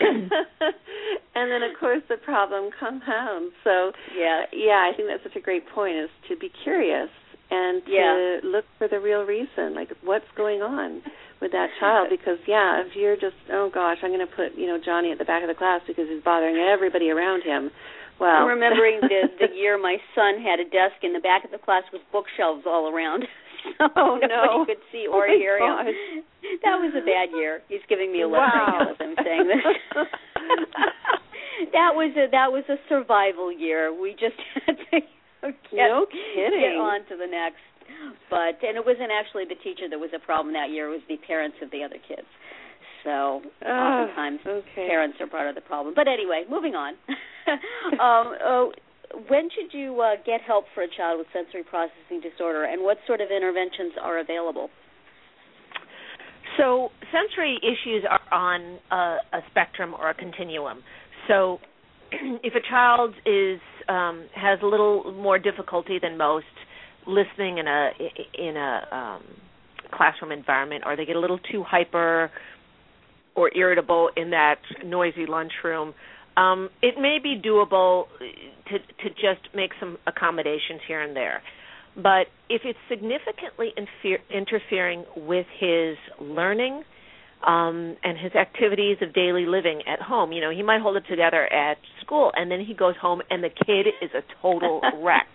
and 1.34 1.50
then 1.50 1.62
of 1.62 1.78
course 1.78 2.02
the 2.08 2.16
problem 2.16 2.70
compounds 2.78 3.52
so 3.64 3.90
yeah 4.16 4.42
yeah 4.52 4.88
i 4.88 4.92
think 4.96 5.08
that's 5.08 5.22
such 5.22 5.36
a 5.36 5.44
great 5.44 5.68
point 5.74 5.96
is 5.96 6.10
to 6.28 6.36
be 6.36 6.50
curious 6.62 7.10
and 7.54 7.84
to 7.86 7.90
yeah. 7.90 8.40
look 8.42 8.64
for 8.78 8.88
the 8.88 8.98
real 8.98 9.22
reason 9.22 9.74
like 9.74 9.90
what's 10.02 10.26
going 10.36 10.62
on 10.62 11.02
with 11.40 11.52
that 11.52 11.68
child? 11.78 12.08
Because 12.10 12.38
yeah 12.46 12.82
if 12.82 12.96
you're 12.96 13.16
just 13.16 13.38
oh 13.52 13.70
gosh 13.72 13.98
i'm 14.02 14.10
going 14.10 14.26
to 14.26 14.34
put 14.34 14.58
you 14.58 14.66
know 14.66 14.78
johnny 14.82 15.12
at 15.12 15.18
the 15.18 15.24
back 15.24 15.42
of 15.42 15.48
the 15.48 15.54
class 15.54 15.80
because 15.86 16.08
he's 16.08 16.22
bothering 16.22 16.56
everybody 16.56 17.10
around 17.10 17.42
him. 17.42 17.70
Well. 18.18 18.30
I'm 18.30 18.48
remembering 18.48 19.00
the 19.00 19.30
the 19.46 19.54
year 19.54 19.78
my 19.78 19.98
son 20.14 20.42
had 20.42 20.58
a 20.58 20.64
desk 20.64 21.02
in 21.02 21.12
the 21.12 21.20
back 21.20 21.44
of 21.44 21.50
the 21.50 21.58
class 21.58 21.84
with 21.92 22.02
bookshelves 22.12 22.64
all 22.66 22.90
around. 22.90 23.24
So 23.78 23.88
oh, 23.96 24.18
nobody 24.20 24.28
no. 24.28 24.66
could 24.66 24.84
see 24.92 25.06
or 25.08 25.24
oh, 25.24 25.38
hear 25.38 25.56
him. 25.56 25.88
that 26.64 26.76
was 26.76 26.92
a 26.92 27.00
bad 27.00 27.32
year. 27.34 27.62
He's 27.66 27.80
giving 27.88 28.12
me 28.12 28.20
a 28.20 28.28
look 28.28 28.36
wow. 28.36 28.52
right 28.52 28.76
now 28.76 28.90
as 28.92 28.96
i'm 29.00 29.16
saying 29.24 29.48
this. 29.48 30.04
That 31.72 31.94
was 31.94 32.12
a 32.16 32.30
that 32.30 32.52
was 32.52 32.64
a 32.68 32.76
survival 32.88 33.52
year. 33.52 33.92
We 33.92 34.12
just 34.12 34.36
had 34.66 34.76
to 34.76 35.00
get, 35.50 35.88
no 35.92 36.06
kidding 36.06 36.60
get 36.60 36.78
on 36.80 37.04
to 37.08 37.16
the 37.16 37.28
next 37.28 37.60
but 38.30 38.60
and 38.62 38.76
it 38.76 38.84
wasn't 38.84 39.10
actually 39.12 39.44
the 39.44 39.60
teacher 39.62 39.88
that 39.88 39.98
was 39.98 40.10
a 40.14 40.18
problem 40.18 40.54
that 40.54 40.70
year; 40.70 40.88
it 40.88 40.90
was 40.90 41.04
the 41.08 41.16
parents 41.26 41.56
of 41.62 41.70
the 41.70 41.84
other 41.84 42.00
kids. 42.08 42.26
So 43.04 43.42
oh, 43.44 43.68
oftentimes 43.68 44.40
okay. 44.46 44.88
parents 44.88 45.18
are 45.20 45.26
part 45.26 45.48
of 45.48 45.54
the 45.54 45.60
problem. 45.60 45.94
But 45.94 46.08
anyway, 46.08 46.44
moving 46.48 46.74
on. 46.74 46.94
um, 48.00 48.34
uh, 48.40 48.64
when 49.28 49.48
should 49.52 49.76
you 49.76 50.00
uh, 50.00 50.16
get 50.24 50.40
help 50.40 50.64
for 50.74 50.82
a 50.82 50.88
child 50.88 51.18
with 51.18 51.28
sensory 51.32 51.62
processing 51.62 52.20
disorder, 52.20 52.64
and 52.64 52.82
what 52.82 52.98
sort 53.06 53.20
of 53.20 53.28
interventions 53.30 53.92
are 54.00 54.18
available? 54.18 54.70
So 56.56 56.90
sensory 57.12 57.58
issues 57.62 58.04
are 58.08 58.32
on 58.32 58.78
a, 58.90 59.38
a 59.38 59.40
spectrum 59.50 59.92
or 59.92 60.10
a 60.10 60.14
continuum. 60.14 60.82
So 61.28 61.58
if 62.12 62.54
a 62.54 62.68
child 62.68 63.14
is 63.26 63.60
um, 63.88 64.26
has 64.34 64.58
a 64.62 64.66
little 64.66 65.12
more 65.12 65.38
difficulty 65.38 65.98
than 66.00 66.16
most 66.16 66.46
listening 67.06 67.58
in 67.58 67.66
a 67.66 67.90
in 68.34 68.56
a 68.56 68.96
um, 68.96 69.22
classroom 69.92 70.32
environment, 70.32 70.84
or 70.86 70.96
they 70.96 71.04
get 71.04 71.16
a 71.16 71.20
little 71.20 71.38
too 71.38 71.62
hyper 71.66 72.30
or 73.34 73.50
irritable 73.56 74.10
in 74.16 74.30
that 74.30 74.56
noisy 74.84 75.26
lunchroom. 75.26 75.94
Um, 76.36 76.70
it 76.82 76.94
may 77.00 77.18
be 77.22 77.40
doable 77.40 78.06
to 78.68 78.78
to 78.78 79.10
just 79.10 79.54
make 79.54 79.70
some 79.78 79.98
accommodations 80.06 80.80
here 80.86 81.02
and 81.02 81.14
there, 81.14 81.42
but 81.96 82.26
if 82.48 82.62
it's 82.64 82.78
significantly 82.88 83.72
infer- 83.76 84.22
interfering 84.30 85.04
with 85.16 85.46
his 85.58 85.96
learning, 86.20 86.82
um 87.46 87.96
and 88.02 88.16
his 88.18 88.32
activities 88.34 88.96
of 89.02 89.12
daily 89.14 89.46
living 89.46 89.82
at 89.86 90.00
home. 90.00 90.32
You 90.32 90.40
know, 90.40 90.50
he 90.50 90.62
might 90.62 90.80
hold 90.80 90.96
it 90.96 91.04
together 91.08 91.44
at 91.52 91.76
school 92.02 92.32
and 92.34 92.50
then 92.50 92.60
he 92.64 92.74
goes 92.74 92.94
home 93.00 93.22
and 93.30 93.42
the 93.42 93.50
kid 93.50 93.86
is 94.02 94.10
a 94.14 94.22
total 94.42 94.80
wreck. 95.02 95.26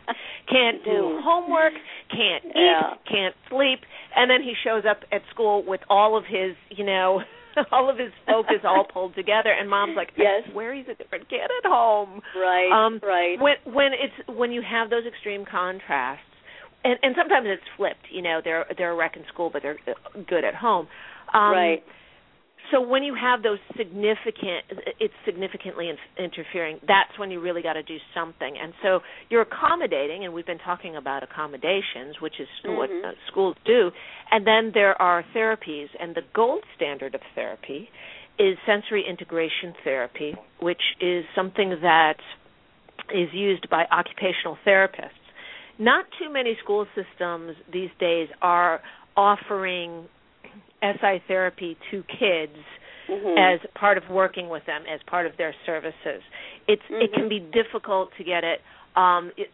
Can't 0.50 0.84
do 0.84 1.20
homework, 1.24 1.74
can't 2.10 2.46
eat, 2.46 2.54
Yeah. 2.56 2.94
can't 3.10 3.36
sleep, 3.50 3.80
and 4.16 4.30
then 4.30 4.42
he 4.42 4.54
shows 4.64 4.84
up 4.90 5.00
at 5.12 5.22
school 5.32 5.64
with 5.66 5.82
all 5.90 6.18
of 6.18 6.24
his, 6.26 6.56
you 6.70 6.84
know, 6.86 7.22
all 7.72 7.90
of 7.90 7.98
his 7.98 8.12
focus 8.26 8.62
all 8.64 8.86
pulled 8.94 9.16
together 9.16 9.52
and 9.52 9.70
mom's 9.70 9.96
like, 9.96 10.10
Yes. 10.18 10.44
Swear 10.52 10.74
he's 10.74 10.88
a 10.92 10.96
different 10.96 11.30
kid 11.30 11.42
at 11.64 11.70
home. 11.70 12.22
Right, 12.36 12.72
Um, 12.72 13.00
right. 13.04 13.40
When 13.40 13.56
when 13.74 13.92
it's 13.94 14.38
when 14.38 14.52
you 14.52 14.62
have 14.62 14.90
those 14.90 15.06
extreme 15.06 15.46
contrasts 15.46 16.22
and 16.84 16.98
and 17.04 17.16
sometimes 17.18 17.46
it's 17.50 17.64
flipped, 17.78 18.06
you 18.12 18.22
know, 18.22 18.42
they're 18.44 18.66
they're 18.78 18.92
a 18.92 18.96
wreck 18.96 19.16
in 19.16 19.24
school 19.34 19.50
but 19.52 19.62
they're 19.62 19.80
uh, 19.88 20.20
good 20.28 20.44
at 20.44 20.56
home. 20.56 20.88
Um 21.34 21.52
right. 21.52 21.84
so 22.72 22.82
when 22.82 23.04
you 23.04 23.16
have 23.16 23.42
those 23.44 23.60
significant 23.78 24.64
it's 25.00 25.14
significantly 25.26 25.90
in, 25.90 25.98
interfering 26.24 26.80
that's 26.88 27.18
when 27.18 27.30
you 27.32 27.40
really 27.40 27.62
got 27.62 27.74
to 27.74 27.84
do 27.84 27.98
something 28.14 28.54
and 28.62 28.74
so 28.84 29.00
you're 29.30 29.42
accommodating 29.42 30.26
and 30.26 30.34
we've 30.34 30.46
been 30.46 30.60
talking 30.60 30.96
about 30.96 31.24
accommodations 31.24 32.20
which 32.22 32.40
is 32.40 32.48
what 32.66 32.90
Mhm. 32.90 33.06
uh, 33.06 33.12
schools 33.28 33.56
do 33.66 33.92
and 34.32 34.46
then 34.46 34.72
there 34.74 35.00
are 35.02 35.24
therapies 35.36 35.90
and 36.00 36.16
the 36.16 36.24
gold 36.34 36.64
standard 36.76 37.14
of 37.16 37.22
therapy 37.36 37.90
is 38.38 38.58
sensory 38.66 39.04
integration 39.08 39.74
therapy 39.84 40.36
which 40.60 40.82
is 41.00 41.26
something 41.36 41.70
that 41.82 42.18
is 43.14 43.30
used 43.34 43.70
by 43.70 43.86
occupational 43.92 44.58
therapists 44.66 45.19
not 45.80 46.06
too 46.20 46.30
many 46.32 46.56
school 46.64 46.86
systems 46.94 47.56
these 47.72 47.90
days 48.00 48.28
are 48.42 48.82
offering 49.16 50.06
SI 50.82 51.22
therapy 51.28 51.78
to 51.92 52.04
kids 52.04 52.58
Mhm. 53.10 53.38
as 53.38 53.60
part 53.74 53.98
of 53.98 54.10
working 54.10 54.50
with 54.50 54.64
them 54.66 54.86
as 54.88 55.02
part 55.04 55.26
of 55.26 55.36
their 55.38 55.54
services. 55.66 56.22
It's 56.68 56.84
it 56.90 57.12
Mhm. 57.12 57.14
can 57.14 57.30
be 57.30 57.40
difficult 57.40 58.14
to 58.18 58.24
get 58.24 58.44
it 58.44 58.62
um 58.96 59.32
it, 59.36 59.50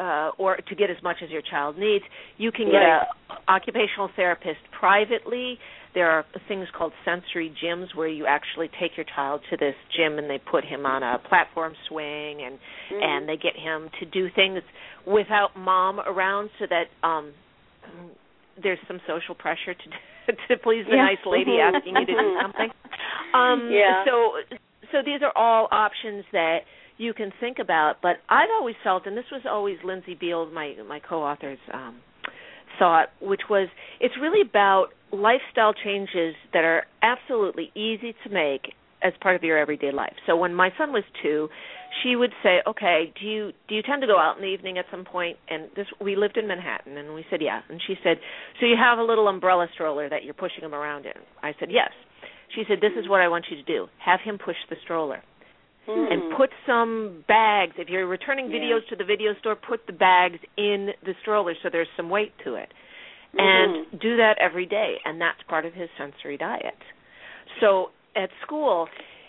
uh 0.00 0.32
or 0.38 0.56
to 0.56 0.74
get 0.74 0.90
as 0.90 1.00
much 1.02 1.22
as 1.22 1.30
your 1.30 1.42
child 1.42 1.78
needs. 1.78 2.04
You 2.36 2.50
can 2.52 2.70
get 2.70 2.82
Right. 2.82 3.06
a 3.30 3.50
occupational 3.50 4.08
therapist 4.08 4.60
privately. 4.72 5.58
There 5.96 6.10
are 6.10 6.26
things 6.46 6.68
called 6.76 6.92
sensory 7.06 7.48
gyms 7.64 7.94
where 7.94 8.06
you 8.06 8.26
actually 8.26 8.68
take 8.78 8.98
your 8.98 9.06
child 9.16 9.40
to 9.48 9.56
this 9.56 9.74
gym 9.96 10.18
and 10.18 10.28
they 10.28 10.36
put 10.36 10.62
him 10.62 10.84
on 10.84 11.02
a 11.02 11.18
platform 11.26 11.72
swing 11.88 12.42
and 12.44 12.58
Mhm. 12.92 13.02
and 13.02 13.28
they 13.28 13.38
get 13.38 13.56
him 13.56 13.88
to 14.00 14.04
do 14.04 14.28
things 14.28 14.60
without 15.06 15.56
mom 15.56 15.98
around 16.00 16.50
so 16.58 16.66
that 16.66 16.88
um 17.02 17.32
there's 18.62 18.78
some 18.86 19.00
social 19.06 19.34
pressure 19.34 19.72
to 19.72 19.88
to 20.48 20.56
please 20.58 20.84
the 20.84 20.96
Yeah. 20.96 21.04
nice 21.06 21.24
lady 21.24 21.52
Mhm. 21.52 21.74
asking 21.74 21.96
you 21.96 22.04
to 22.06 22.12
do 22.12 22.38
something. 22.42 22.70
Um 23.32 23.70
Yeah. 23.72 24.04
so 24.04 24.42
so 24.92 25.00
these 25.02 25.22
are 25.22 25.32
all 25.34 25.66
options 25.72 26.26
that 26.32 26.64
you 26.98 27.14
can 27.14 27.30
think 27.40 27.58
about, 27.58 28.02
but 28.02 28.20
I've 28.28 28.50
always 28.50 28.76
felt 28.84 29.06
and 29.06 29.16
this 29.16 29.30
was 29.32 29.46
always 29.46 29.82
Lindsey 29.82 30.14
Biel 30.14 30.44
my 30.52 30.74
my 30.86 30.98
co-author's 31.00 31.58
um 31.72 32.02
thought 32.78 33.08
which 33.20 33.42
was 33.48 33.68
it's 34.00 34.14
really 34.20 34.40
about 34.40 34.88
lifestyle 35.12 35.72
changes 35.72 36.34
that 36.52 36.64
are 36.64 36.84
absolutely 37.02 37.70
easy 37.74 38.14
to 38.24 38.30
make 38.30 38.74
as 39.02 39.12
part 39.20 39.36
of 39.36 39.42
your 39.42 39.58
everyday 39.58 39.92
life. 39.92 40.14
So 40.26 40.36
when 40.36 40.54
my 40.54 40.70
son 40.78 40.92
was 40.92 41.04
2, 41.22 41.48
she 42.02 42.16
would 42.16 42.32
say, 42.42 42.62
"Okay, 42.66 43.12
do 43.18 43.26
you 43.26 43.52
do 43.68 43.74
you 43.74 43.82
tend 43.82 44.00
to 44.02 44.06
go 44.06 44.18
out 44.18 44.36
in 44.36 44.42
the 44.42 44.48
evening 44.48 44.78
at 44.78 44.86
some 44.90 45.04
point?" 45.04 45.38
And 45.48 45.70
this 45.76 45.86
we 46.00 46.16
lived 46.16 46.36
in 46.36 46.46
Manhattan, 46.46 46.96
and 46.96 47.14
we 47.14 47.24
said, 47.30 47.40
"Yeah." 47.40 47.62
And 47.68 47.80
she 47.86 47.98
said, 48.02 48.18
"So 48.58 48.66
you 48.66 48.76
have 48.76 48.98
a 48.98 49.04
little 49.04 49.28
umbrella 49.28 49.68
stroller 49.74 50.08
that 50.08 50.24
you're 50.24 50.34
pushing 50.34 50.64
him 50.64 50.74
around 50.74 51.06
in?" 51.06 51.18
I 51.42 51.54
said, 51.58 51.70
"Yes." 51.70 51.92
She 52.54 52.64
said, 52.64 52.80
"This 52.80 52.92
is 52.96 53.08
what 53.08 53.20
I 53.20 53.28
want 53.28 53.46
you 53.50 53.56
to 53.56 53.62
do. 53.62 53.88
Have 53.98 54.20
him 54.20 54.38
push 54.38 54.56
the 54.68 54.76
stroller." 54.76 55.22
And 55.88 56.36
put 56.36 56.50
some 56.66 57.24
bags. 57.28 57.74
If 57.78 57.88
you're 57.88 58.06
returning 58.06 58.50
Yeah. 58.50 58.58
videos 58.60 58.86
to 58.88 58.96
the 58.96 59.04
video 59.04 59.34
store, 59.34 59.54
put 59.54 59.86
the 59.86 59.92
bags 59.92 60.38
in 60.56 60.92
the 61.02 61.14
stroller 61.22 61.54
so 61.62 61.68
there's 61.70 61.88
some 61.96 62.10
weight 62.10 62.36
to 62.44 62.56
it. 62.56 62.72
Mhm. 63.34 63.40
And 63.40 64.00
do 64.00 64.16
that 64.16 64.38
every 64.38 64.66
day, 64.66 65.00
and 65.04 65.20
that's 65.20 65.42
part 65.44 65.64
of 65.64 65.74
his 65.74 65.90
sensory 65.96 66.36
diet. 66.36 66.76
So 67.60 67.90
at 68.14 68.30
school, 68.42 68.88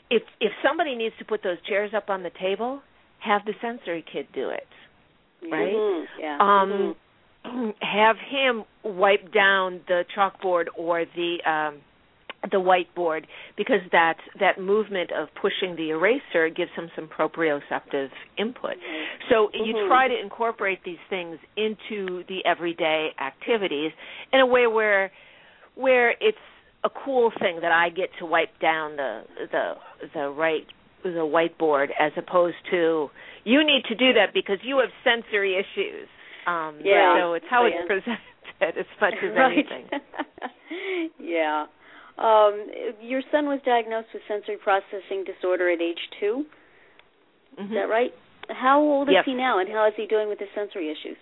if 0.10 0.24
if 0.40 0.52
somebody 0.64 0.96
needs 0.96 1.16
to 1.18 1.26
put 1.26 1.44
those 1.44 1.62
chairs 1.62 1.94
up 1.94 2.10
on 2.10 2.24
the 2.24 2.32
table, 2.32 2.82
have 3.20 3.46
the 3.46 3.54
sensory 3.62 4.02
kid 4.02 4.28
do 4.34 4.50
it. 4.50 4.68
Right? 5.44 5.74
Mhm. 5.76 6.08
Yeah. 6.20 6.38
Um 6.40 6.96
have 7.82 8.18
him 8.18 8.66
wipe 8.84 9.32
down 9.32 9.82
the 9.88 10.06
chalkboard 10.16 10.68
or 10.76 11.06
the 11.06 11.44
um 11.46 11.82
the 12.52 12.58
whiteboard 12.58 13.26
because 13.56 13.82
that 13.92 14.16
that 14.40 14.60
movement 14.60 15.12
of 15.12 15.30
pushing 15.42 15.76
the 15.76 15.90
eraser 15.90 16.50
gives 16.50 16.72
him 16.76 16.90
some 16.96 17.08
proprioceptive 17.08 18.10
input. 18.38 18.76
So 19.30 19.50
you 19.54 19.74
Mhm. 19.74 19.88
try 19.88 20.08
to 20.08 20.20
incorporate 20.20 20.84
these 20.84 21.00
things 21.10 21.40
into 21.56 22.24
the 22.26 22.46
everyday 22.46 23.14
activities 23.20 23.92
in 24.32 24.40
a 24.40 24.46
way 24.46 24.68
where 24.68 25.12
where 25.76 26.12
it's 26.20 26.38
a 26.84 26.90
cool 26.90 27.32
thing 27.40 27.60
that 27.62 27.72
I 27.72 27.90
get 27.90 28.10
to 28.20 28.26
wipe 28.26 28.58
down 28.60 28.96
the 28.96 29.24
the 29.52 29.78
the 30.14 30.30
right 30.30 30.66
the 31.04 31.10
whiteboard 31.26 31.90
as 32.00 32.12
opposed 32.18 32.58
to 32.72 33.10
you 33.44 33.64
need 33.64 33.86
to 33.86 33.96
do 33.96 34.14
that 34.14 34.34
because 34.34 34.60
you 34.64 34.78
have 34.80 34.90
sensory 35.04 35.56
issues. 35.56 36.08
Um, 36.46 36.80
yeah. 36.84 37.18
So 37.20 37.34
it's 37.34 37.46
how 37.50 37.64
oh, 37.64 37.66
it's 37.66 37.86
presented 37.88 38.20
as 38.62 38.86
much 39.02 39.14
as 39.24 39.32
right. 39.36 39.52
anything. 39.54 39.90
yeah. 41.20 41.66
Um, 42.18 42.66
your 43.02 43.22
son 43.32 43.46
was 43.48 43.60
diagnosed 43.66 44.08
with 44.14 44.24
sensory 44.28 44.58
processing 44.58 45.24
disorder 45.24 45.70
at 45.70 45.82
age 45.82 46.00
2 46.20 46.46
Mhm. 47.58 47.66
Is 47.66 47.74
that 47.74 47.90
right? 47.90 48.14
How 48.50 48.80
old 48.80 49.10
is 49.10 49.14
Yep. 49.14 49.26
he 49.26 49.34
now, 49.34 49.60
and 49.60 49.70
how 49.70 49.86
is 49.86 49.96
he 49.96 50.06
doing 50.06 50.30
with 50.30 50.40
his 50.40 50.50
sensory 50.52 50.90
issues? 50.90 51.18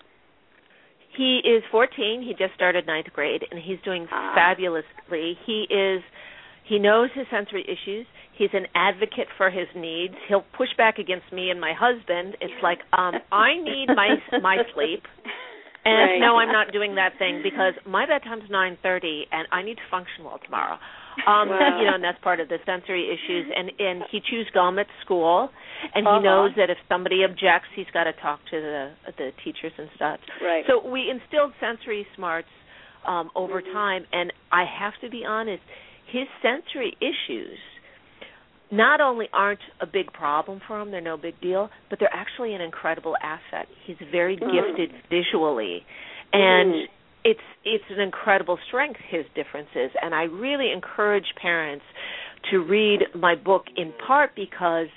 He 1.10 1.40
is 1.40 1.64
14. 1.72 2.22
He 2.22 2.34
just 2.34 2.54
started 2.54 2.86
ninth 2.86 3.12
grade, 3.14 3.48
and 3.50 3.60
he's 3.60 3.80
doing 3.82 4.08
Ah. 4.12 4.34
fabulously. 4.36 5.34
He 5.46 5.64
is. 5.64 6.04
He 6.64 6.78
knows 6.80 7.12
his 7.14 7.28
sensory 7.30 7.64
issues. 7.68 8.06
He's 8.34 8.54
an 8.54 8.68
advocate 8.76 9.30
for 9.38 9.50
his 9.50 9.68
needs. 9.76 10.16
He'll 10.28 10.42
push 10.54 10.74
back 10.74 10.98
against 11.00 11.32
me 11.32 11.52
and 11.52 11.62
my 11.62 11.74
husband. 11.74 12.36
It's 12.42 12.62
like, 12.62 12.82
um, 12.94 13.22
I 13.32 13.56
need 13.56 13.96
my 13.96 14.22
my 14.42 14.64
sleep, 14.74 15.08
and 15.86 16.12
Right. 16.12 16.20
no, 16.20 16.38
I'm 16.38 16.52
not 16.52 16.72
doing 16.72 16.96
that 16.96 17.18
thing 17.18 17.42
because 17.44 17.74
my 17.86 18.06
bedtime's 18.06 18.50
9:30, 18.50 19.28
and 19.32 19.48
I 19.52 19.62
need 19.62 19.78
to 19.78 19.84
function 19.90 20.24
well 20.26 20.40
tomorrow. 20.40 20.80
Um, 21.28 21.50
Wow. 21.50 21.80
You 21.80 21.86
know, 21.86 21.94
and 21.96 22.04
that's 22.04 22.20
part 22.20 22.40
of 22.40 22.50
the 22.50 22.60
sensory 22.66 23.10
issues. 23.10 23.50
And 23.56 23.72
and 23.80 24.04
he 24.12 24.20
chews 24.20 24.50
gum 24.52 24.80
at 24.80 24.88
school, 25.02 25.52
and 25.94 26.06
Uh-huh. 26.06 26.18
he 26.18 26.24
knows 26.24 26.54
that 26.56 26.70
if 26.70 26.78
somebody 26.90 27.24
objects, 27.24 27.70
he's 27.74 27.90
got 27.92 28.06
to 28.06 28.14
talk 28.14 28.44
to 28.52 28.60
the 28.60 28.92
the 29.18 29.32
teachers 29.44 29.74
and 29.78 29.90
stuff. 29.96 30.20
Right. 30.42 30.66
So 30.68 30.80
we 30.86 31.10
instilled 31.10 31.54
sensory 31.60 32.06
smarts 32.16 32.50
um, 33.06 33.30
over 33.36 33.62
Mhm. 33.62 33.72
time, 33.72 34.06
and 34.12 34.34
I 34.52 34.64
have 34.66 34.98
to 35.02 35.10
be 35.10 35.24
honest, 35.26 35.64
his 36.08 36.28
sensory 36.42 36.98
issues 37.00 37.60
not 38.72 39.02
only 39.02 39.28
aren't 39.34 39.60
a 39.82 39.86
big 39.86 40.12
problem 40.14 40.60
for 40.68 40.80
him, 40.82 40.92
they're 40.92 41.02
no 41.02 41.18
big 41.18 41.40
deal, 41.42 41.70
but 41.90 42.00
they're 42.00 42.14
actually 42.14 42.54
an 42.54 42.62
incredible 42.62 43.16
asset. 43.22 43.68
He's 43.86 43.98
very 44.12 44.38
Mhm. 44.38 44.52
gifted 44.52 44.92
visually, 45.10 45.86
and 46.34 46.74
Mhm. 46.74 46.88
it's 47.24 47.42
it's 47.64 47.90
an 47.90 48.00
incredible 48.00 48.58
strength 48.68 49.00
his 49.00 49.26
differences. 49.36 49.92
And 50.02 50.14
I 50.14 50.24
really 50.24 50.72
encourage 50.72 51.34
parents 51.36 51.86
to 52.52 52.60
read 52.60 53.14
my 53.16 53.36
book 53.36 53.66
in 53.76 53.92
part 53.94 54.36
because 54.36 54.88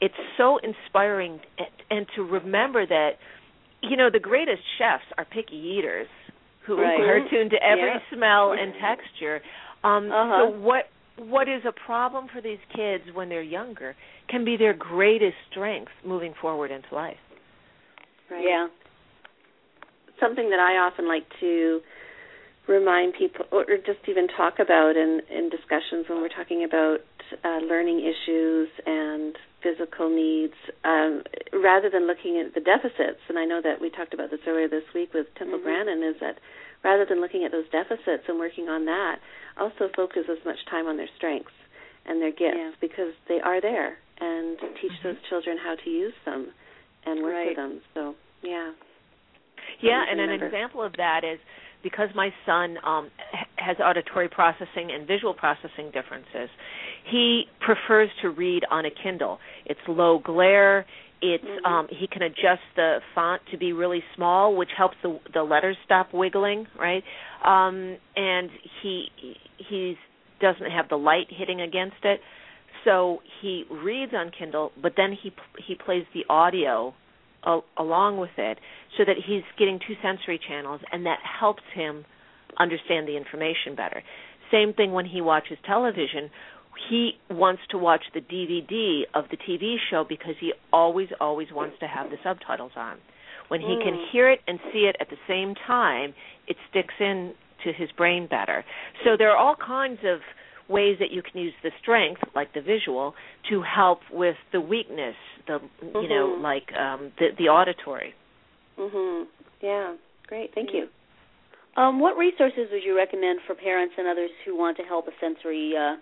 it's 0.00 0.14
so 0.36 0.58
inspiring 0.58 1.40
and, 1.58 1.68
and 1.90 2.06
to 2.16 2.22
remember 2.22 2.86
that 2.86 3.18
you 3.82 3.96
know 3.96 4.10
the 4.10 4.20
greatest 4.20 4.62
chefs 4.78 5.04
are 5.16 5.24
picky 5.24 5.56
eaters 5.56 6.08
who 6.66 6.76
Right. 6.80 7.00
are 7.00 7.20
tuned 7.30 7.50
to 7.50 7.62
every 7.62 7.88
Yeah. 7.88 8.00
smell 8.14 8.52
and 8.52 8.74
texture 8.80 9.40
um 9.84 10.10
Uh-huh. 10.10 10.50
so 10.50 10.58
what 10.58 10.90
what 11.18 11.48
is 11.48 11.62
a 11.66 11.72
problem 11.86 12.26
for 12.32 12.40
these 12.40 12.58
kids 12.74 13.04
when 13.14 13.28
they're 13.28 13.42
younger 13.42 13.94
can 14.28 14.44
be 14.44 14.56
their 14.56 14.74
greatest 14.74 15.36
strength 15.50 15.90
moving 16.04 16.34
forward 16.40 16.70
into 16.70 16.94
life 16.94 17.16
Right. 18.30 18.44
Yeah. 18.46 18.68
Something 20.20 20.50
that 20.50 20.58
I 20.58 20.76
often 20.84 21.08
like 21.08 21.24
to 21.40 21.80
remind 22.66 23.14
people, 23.14 23.46
or 23.50 23.64
just 23.86 24.04
even 24.08 24.28
talk 24.36 24.58
about 24.58 24.96
in, 24.96 25.20
in 25.30 25.48
discussions 25.48 26.04
when 26.08 26.20
we're 26.20 26.28
talking 26.28 26.64
about 26.64 27.00
uh, 27.44 27.64
learning 27.64 28.04
issues 28.04 28.68
and 28.84 29.34
physical 29.62 30.10
needs, 30.10 30.52
um, 30.84 31.22
rather 31.54 31.88
than 31.88 32.06
looking 32.06 32.36
at 32.44 32.52
the 32.52 32.60
deficits. 32.60 33.24
And 33.28 33.38
I 33.38 33.46
know 33.46 33.60
that 33.62 33.80
we 33.80 33.90
talked 33.90 34.12
about 34.12 34.30
this 34.30 34.40
earlier 34.46 34.68
this 34.68 34.84
week 34.94 35.14
with 35.14 35.26
Temple 35.36 35.58
Mhm. 35.60 35.62
Grandin. 35.62 36.02
Is 36.02 36.20
that 36.20 36.38
rather 36.84 37.04
than 37.04 37.20
looking 37.20 37.44
at 37.44 37.52
those 37.52 37.68
deficits 37.70 38.24
and 38.28 38.38
working 38.38 38.68
on 38.68 38.84
that, 38.86 39.16
also 39.58 39.88
focus 39.96 40.24
as 40.30 40.38
much 40.44 40.58
time 40.70 40.86
on 40.86 40.96
their 40.96 41.08
strengths 41.16 41.52
and 42.06 42.22
their 42.22 42.30
gifts 42.30 42.56
Yeah. 42.56 42.70
because 42.80 43.12
they 43.28 43.40
are 43.40 43.60
there, 43.60 43.98
and 44.20 44.58
teach 44.80 44.92
Mhm. 44.92 45.02
those 45.02 45.22
children 45.28 45.58
how 45.58 45.74
to 45.74 45.90
use 45.90 46.14
them 46.24 46.52
and 47.04 47.22
work 47.22 47.34
Right. 47.34 47.46
with 47.48 47.56
them. 47.56 47.82
So 47.94 48.14
yeah. 48.42 48.72
Yeah, 49.80 50.04
and 50.08 50.20
an 50.20 50.30
example 50.30 50.82
of 50.82 50.92
that 50.94 51.24
is 51.24 51.38
because 51.82 52.12
my 52.14 52.32
son 52.46 52.78
um 52.82 53.10
has 53.56 53.78
auditory 53.80 54.28
processing 54.28 54.90
and 54.92 55.06
visual 55.06 55.34
processing 55.34 55.90
differences. 55.90 56.48
He 57.04 57.48
prefers 57.60 58.10
to 58.22 58.30
read 58.30 58.64
on 58.70 58.84
a 58.84 58.90
Kindle. 58.90 59.40
It's 59.66 59.80
low 59.88 60.18
glare. 60.18 60.86
It's 61.20 61.44
Mhm. 61.44 61.66
um 61.66 61.88
he 61.88 62.06
can 62.06 62.22
adjust 62.22 62.62
the 62.76 63.02
font 63.14 63.44
to 63.50 63.56
be 63.56 63.72
really 63.72 64.04
small, 64.14 64.54
which 64.54 64.70
helps 64.72 64.96
the 65.02 65.18
the 65.32 65.42
letters 65.42 65.76
stop 65.84 66.12
wiggling, 66.12 66.66
right? 66.76 67.04
Um 67.42 67.96
and 68.16 68.50
he 68.82 69.10
he's 69.58 69.96
doesn't 70.40 70.70
have 70.70 70.88
the 70.88 70.98
light 70.98 71.30
hitting 71.30 71.60
against 71.60 72.04
it. 72.04 72.22
So 72.84 73.22
he 73.40 73.64
reads 73.68 74.14
on 74.14 74.30
Kindle, 74.30 74.72
but 74.80 74.94
then 74.96 75.12
he 75.12 75.32
he 75.58 75.74
plays 75.74 76.06
the 76.12 76.24
audio 76.30 76.94
a- 77.44 77.60
along 77.76 78.18
with 78.18 78.38
it 78.38 78.58
so 78.96 79.04
that 79.04 79.16
he's 79.16 79.42
getting 79.56 79.78
two 79.80 79.96
sensory 80.02 80.38
channels 80.38 80.80
and 80.92 81.04
that 81.06 81.18
helps 81.20 81.62
him 81.74 82.04
understand 82.58 83.06
the 83.08 83.16
information 83.16 83.74
better. 83.74 84.02
Same 84.50 84.72
thing 84.72 84.92
when 84.92 85.04
he 85.06 85.20
watches 85.20 85.58
television. 85.64 86.30
He 86.88 87.12
wants 87.30 87.62
to 87.70 87.78
watch 87.78 88.02
the 88.14 88.20
DVD 88.20 89.02
of 89.14 89.24
the 89.30 89.36
TV 89.36 89.76
show 89.90 90.04
because 90.08 90.34
he 90.40 90.52
always 90.72 91.08
always 91.20 91.48
wants 91.52 91.76
to 91.80 91.86
have 91.86 92.10
the 92.10 92.16
subtitles 92.22 92.72
on. 92.76 92.98
When 93.48 93.60
he 93.60 93.76
can 93.82 93.94
Mm. 93.94 94.08
hear 94.10 94.30
it 94.30 94.42
and 94.46 94.60
see 94.72 94.86
it 94.86 94.96
at 95.00 95.08
the 95.08 95.18
same 95.26 95.54
time, 95.54 96.14
it 96.46 96.56
sticks 96.68 96.94
in 97.00 97.34
to 97.64 97.72
his 97.72 97.90
brain 97.92 98.26
better. 98.26 98.64
So 99.04 99.16
there 99.16 99.30
are 99.30 99.36
all 99.36 99.56
kinds 99.56 100.04
of 100.04 100.20
ways 100.68 100.98
that 100.98 101.10
you 101.10 101.22
can 101.22 101.40
use 101.40 101.54
the 101.62 101.72
strength, 101.80 102.22
like 102.34 102.52
the 102.52 102.60
visual, 102.60 103.14
to 103.48 103.62
help 103.62 104.00
with 104.10 104.36
the 104.52 104.60
weakness, 104.60 105.16
the 105.46 105.60
you 105.82 106.08
know, 106.08 106.36
Mhm. 106.36 106.42
like 106.42 106.72
um 106.76 107.12
the 107.18 107.30
the 107.38 107.48
auditory. 107.48 108.14
Mhm. 108.78 109.26
Yeah. 109.60 109.94
Great. 110.26 110.52
Thank 110.54 110.72
you. 110.74 110.88
Um, 111.76 112.00
what 112.00 112.16
resources 112.18 112.70
would 112.70 112.82
you 112.84 112.96
recommend 112.96 113.40
for 113.42 113.54
parents 113.54 113.94
and 113.96 114.06
others 114.06 114.30
who 114.44 114.56
want 114.56 114.76
to 114.76 114.82
help 114.82 115.08
a 115.08 115.12
sensory 115.20 115.76
uh, 115.76 115.96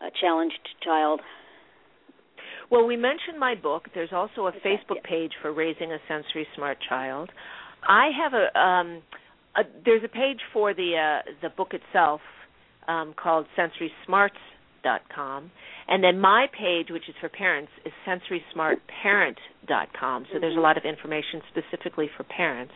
a 0.00 0.10
challenged 0.20 0.68
child? 0.82 1.20
Well, 2.70 2.86
we 2.86 2.96
mentioned 2.96 3.38
my 3.38 3.54
book. 3.54 3.88
There's 3.94 4.12
also 4.12 4.46
a 4.46 4.48
Okay, 4.48 4.60
Facebook 4.64 4.96
yeah. 5.04 5.10
page 5.10 5.32
for 5.42 5.52
raising 5.52 5.92
a 5.92 5.98
sensory 6.08 6.46
smart 6.56 6.78
child. 6.88 7.30
I 7.86 8.08
have 8.16 8.32
a 8.34 8.58
um 8.58 9.02
a, 9.56 9.62
there's 9.84 10.02
a 10.04 10.08
page 10.08 10.40
for 10.52 10.72
the 10.74 10.96
uh 10.96 11.22
the 11.42 11.50
book 11.50 11.74
itself 11.74 12.20
um 12.88 13.12
called 13.14 13.46
sensorysmarts.com 13.56 15.50
and 15.88 16.02
then 16.02 16.18
my 16.20 16.46
page 16.58 16.88
which 16.90 17.08
is 17.08 17.14
for 17.20 17.28
parents 17.28 17.70
is 17.84 17.92
sensorysmartparent.com. 18.06 20.26
So 20.32 20.38
there's 20.40 20.54
a 20.54 20.58
Mhm. 20.58 20.62
lot 20.62 20.76
of 20.78 20.84
information 20.84 21.42
specifically 21.50 22.08
for 22.16 22.24
parents. 22.24 22.72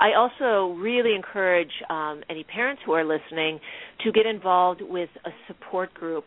I 0.00 0.14
also 0.14 0.74
really 0.74 1.14
encourage 1.14 1.72
um, 1.90 2.22
any 2.30 2.44
parents 2.44 2.82
who 2.86 2.92
are 2.92 3.04
listening 3.04 3.60
to 4.04 4.12
get 4.12 4.26
involved 4.26 4.80
with 4.82 5.10
a 5.24 5.30
support 5.46 5.92
group 5.94 6.24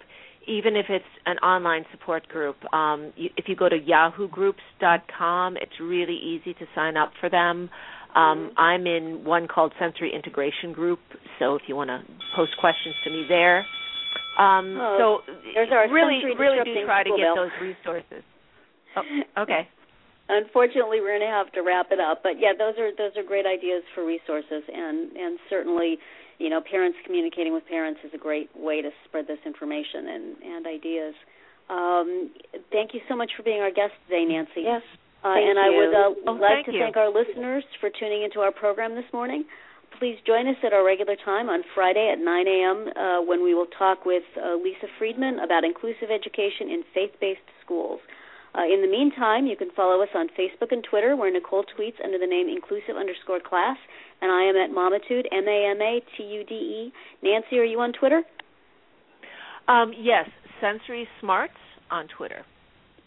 even 0.47 0.75
if 0.75 0.85
it's 0.89 1.05
an 1.25 1.37
online 1.37 1.85
support 1.91 2.27
group. 2.27 2.55
Um, 2.73 3.13
you, 3.15 3.29
if 3.37 3.45
you 3.47 3.55
go 3.55 3.69
to 3.69 3.77
yahoogroups.com, 3.77 5.57
it's 5.57 5.79
really 5.79 6.17
easy 6.17 6.53
to 6.55 6.65
sign 6.73 6.97
up 6.97 7.11
for 7.19 7.29
them. 7.29 7.69
Um, 8.15 8.49
Mhm. 8.49 8.53
I'm 8.57 8.87
in 8.87 9.23
one 9.23 9.47
called 9.47 9.73
Sensory 9.79 10.11
Integration 10.11 10.73
Group, 10.73 10.99
so 11.39 11.55
if 11.55 11.69
you 11.69 11.75
want 11.75 11.89
to 11.89 12.01
post 12.35 12.57
questions 12.57 12.95
to 13.03 13.09
me 13.09 13.23
there. 13.23 13.65
Um, 14.37 14.77
Oh, 14.79 14.97
so 14.97 15.35
really, 15.89 16.23
really 16.35 16.63
do 16.63 16.85
try 16.85 17.03
to 17.03 17.15
get 17.15 17.35
those 17.35 17.51
resources. 17.61 18.23
Oh, 18.95 19.03
okay. 19.37 19.67
Unfortunately, 20.31 21.01
we're 21.03 21.19
going 21.19 21.27
to 21.27 21.35
have 21.35 21.51
to 21.53 21.61
wrap 21.61 21.91
it 21.91 21.99
up. 21.99 22.23
But 22.23 22.39
yeah, 22.39 22.53
those 22.57 22.79
are 22.79 22.95
those 22.95 23.11
are 23.19 23.23
great 23.23 23.45
ideas 23.45 23.83
for 23.93 24.05
resources, 24.05 24.63
and 24.71 25.11
and 25.15 25.37
certainly, 25.49 25.99
you 26.39 26.49
know, 26.49 26.61
parents 26.63 26.97
communicating 27.05 27.51
with 27.53 27.67
parents 27.67 27.99
is 28.03 28.11
a 28.15 28.17
great 28.17 28.49
way 28.55 28.81
to 28.81 28.89
spread 29.05 29.27
this 29.27 29.39
information 29.45 30.07
and 30.07 30.25
and 30.41 30.61
ideas. 30.67 31.13
Um, 31.69 32.31
thank 32.71 32.93
you 32.93 33.01
so 33.07 33.15
much 33.15 33.31
for 33.35 33.43
being 33.43 33.61
our 33.61 33.71
guest 33.71 33.93
today, 34.07 34.25
Nancy. 34.25 34.63
Yes. 34.63 34.81
Uh, 35.23 35.35
and 35.37 35.59
I 35.59 35.69
would 35.69 35.93
uh, 35.93 36.13
Oh, 36.27 36.33
like 36.33 36.65
to 36.65 36.73
you. 36.73 36.79
thank 36.81 36.97
our 36.97 37.11
listeners 37.13 37.63
for 37.79 37.89
tuning 37.99 38.23
into 38.23 38.39
our 38.39 38.51
program 38.51 38.95
this 38.95 39.05
morning. 39.13 39.45
Please 39.99 40.17
join 40.25 40.47
us 40.47 40.55
at 40.65 40.73
our 40.73 40.83
regular 40.83 41.15
time 41.23 41.47
on 41.47 41.61
Friday 41.75 42.09
at 42.11 42.17
9 42.17 42.47
a.m. 42.47 42.87
Uh, 42.95 43.21
when 43.21 43.43
we 43.43 43.53
will 43.53 43.67
talk 43.77 44.03
with 44.03 44.23
uh, 44.35 44.55
Lisa 44.55 44.87
Friedman 44.97 45.37
about 45.39 45.63
inclusive 45.63 46.09
education 46.09 46.71
in 46.73 46.81
faith-based 46.93 47.47
schools. 47.63 47.99
Uh, 48.53 48.63
in 48.63 48.81
the 48.81 48.87
meantime, 48.87 49.45
you 49.45 49.55
can 49.55 49.69
follow 49.71 50.01
us 50.01 50.09
on 50.13 50.27
Facebook 50.29 50.71
and 50.71 50.83
Twitter, 50.83 51.15
where 51.15 51.31
Nicole 51.31 51.63
tweets 51.63 51.95
under 52.03 52.17
the 52.17 52.27
name 52.27 52.47
inclusive 52.49 52.97
underscore 52.99 53.39
class, 53.39 53.77
and 54.21 54.31
I 54.31 54.43
am 54.43 54.55
at 54.57 54.75
Mamatude, 54.75 55.25
M 55.31 55.47
A 55.47 55.71
M 55.71 55.81
A 55.81 56.01
T 56.17 56.23
U 56.23 56.43
D 56.43 56.53
E. 56.53 56.93
Nancy, 57.23 57.57
are 57.59 57.63
you 57.63 57.79
on 57.79 57.93
Twitter? 57.93 58.23
Um, 59.67 59.93
yes, 59.97 60.27
Sensory 60.59 61.07
Smarts 61.21 61.53
on 61.89 62.07
Twitter. 62.17 62.43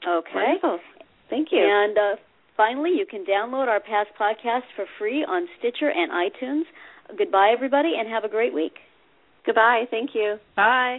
Okay. 0.06 0.30
Wonderful. 0.34 0.80
Thank 1.28 1.48
you. 1.52 1.60
And 1.60 1.96
uh, 1.96 2.16
finally, 2.56 2.90
you 2.96 3.06
can 3.06 3.24
download 3.24 3.68
our 3.68 3.80
past 3.80 4.10
podcasts 4.18 4.70
for 4.76 4.86
free 4.98 5.24
on 5.24 5.46
Stitcher 5.58 5.90
and 5.90 6.10
iTunes. 6.10 6.64
Goodbye, 7.18 7.52
everybody, 7.54 7.92
and 7.98 8.08
have 8.08 8.24
a 8.24 8.28
great 8.28 8.54
week. 8.54 8.74
Goodbye. 9.44 9.84
Thank 9.90 10.10
you. 10.14 10.36
Bye. 10.56 10.98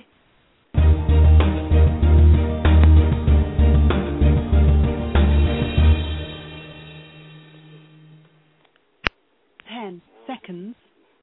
10 9.76 10.02
seconds. 10.28 10.76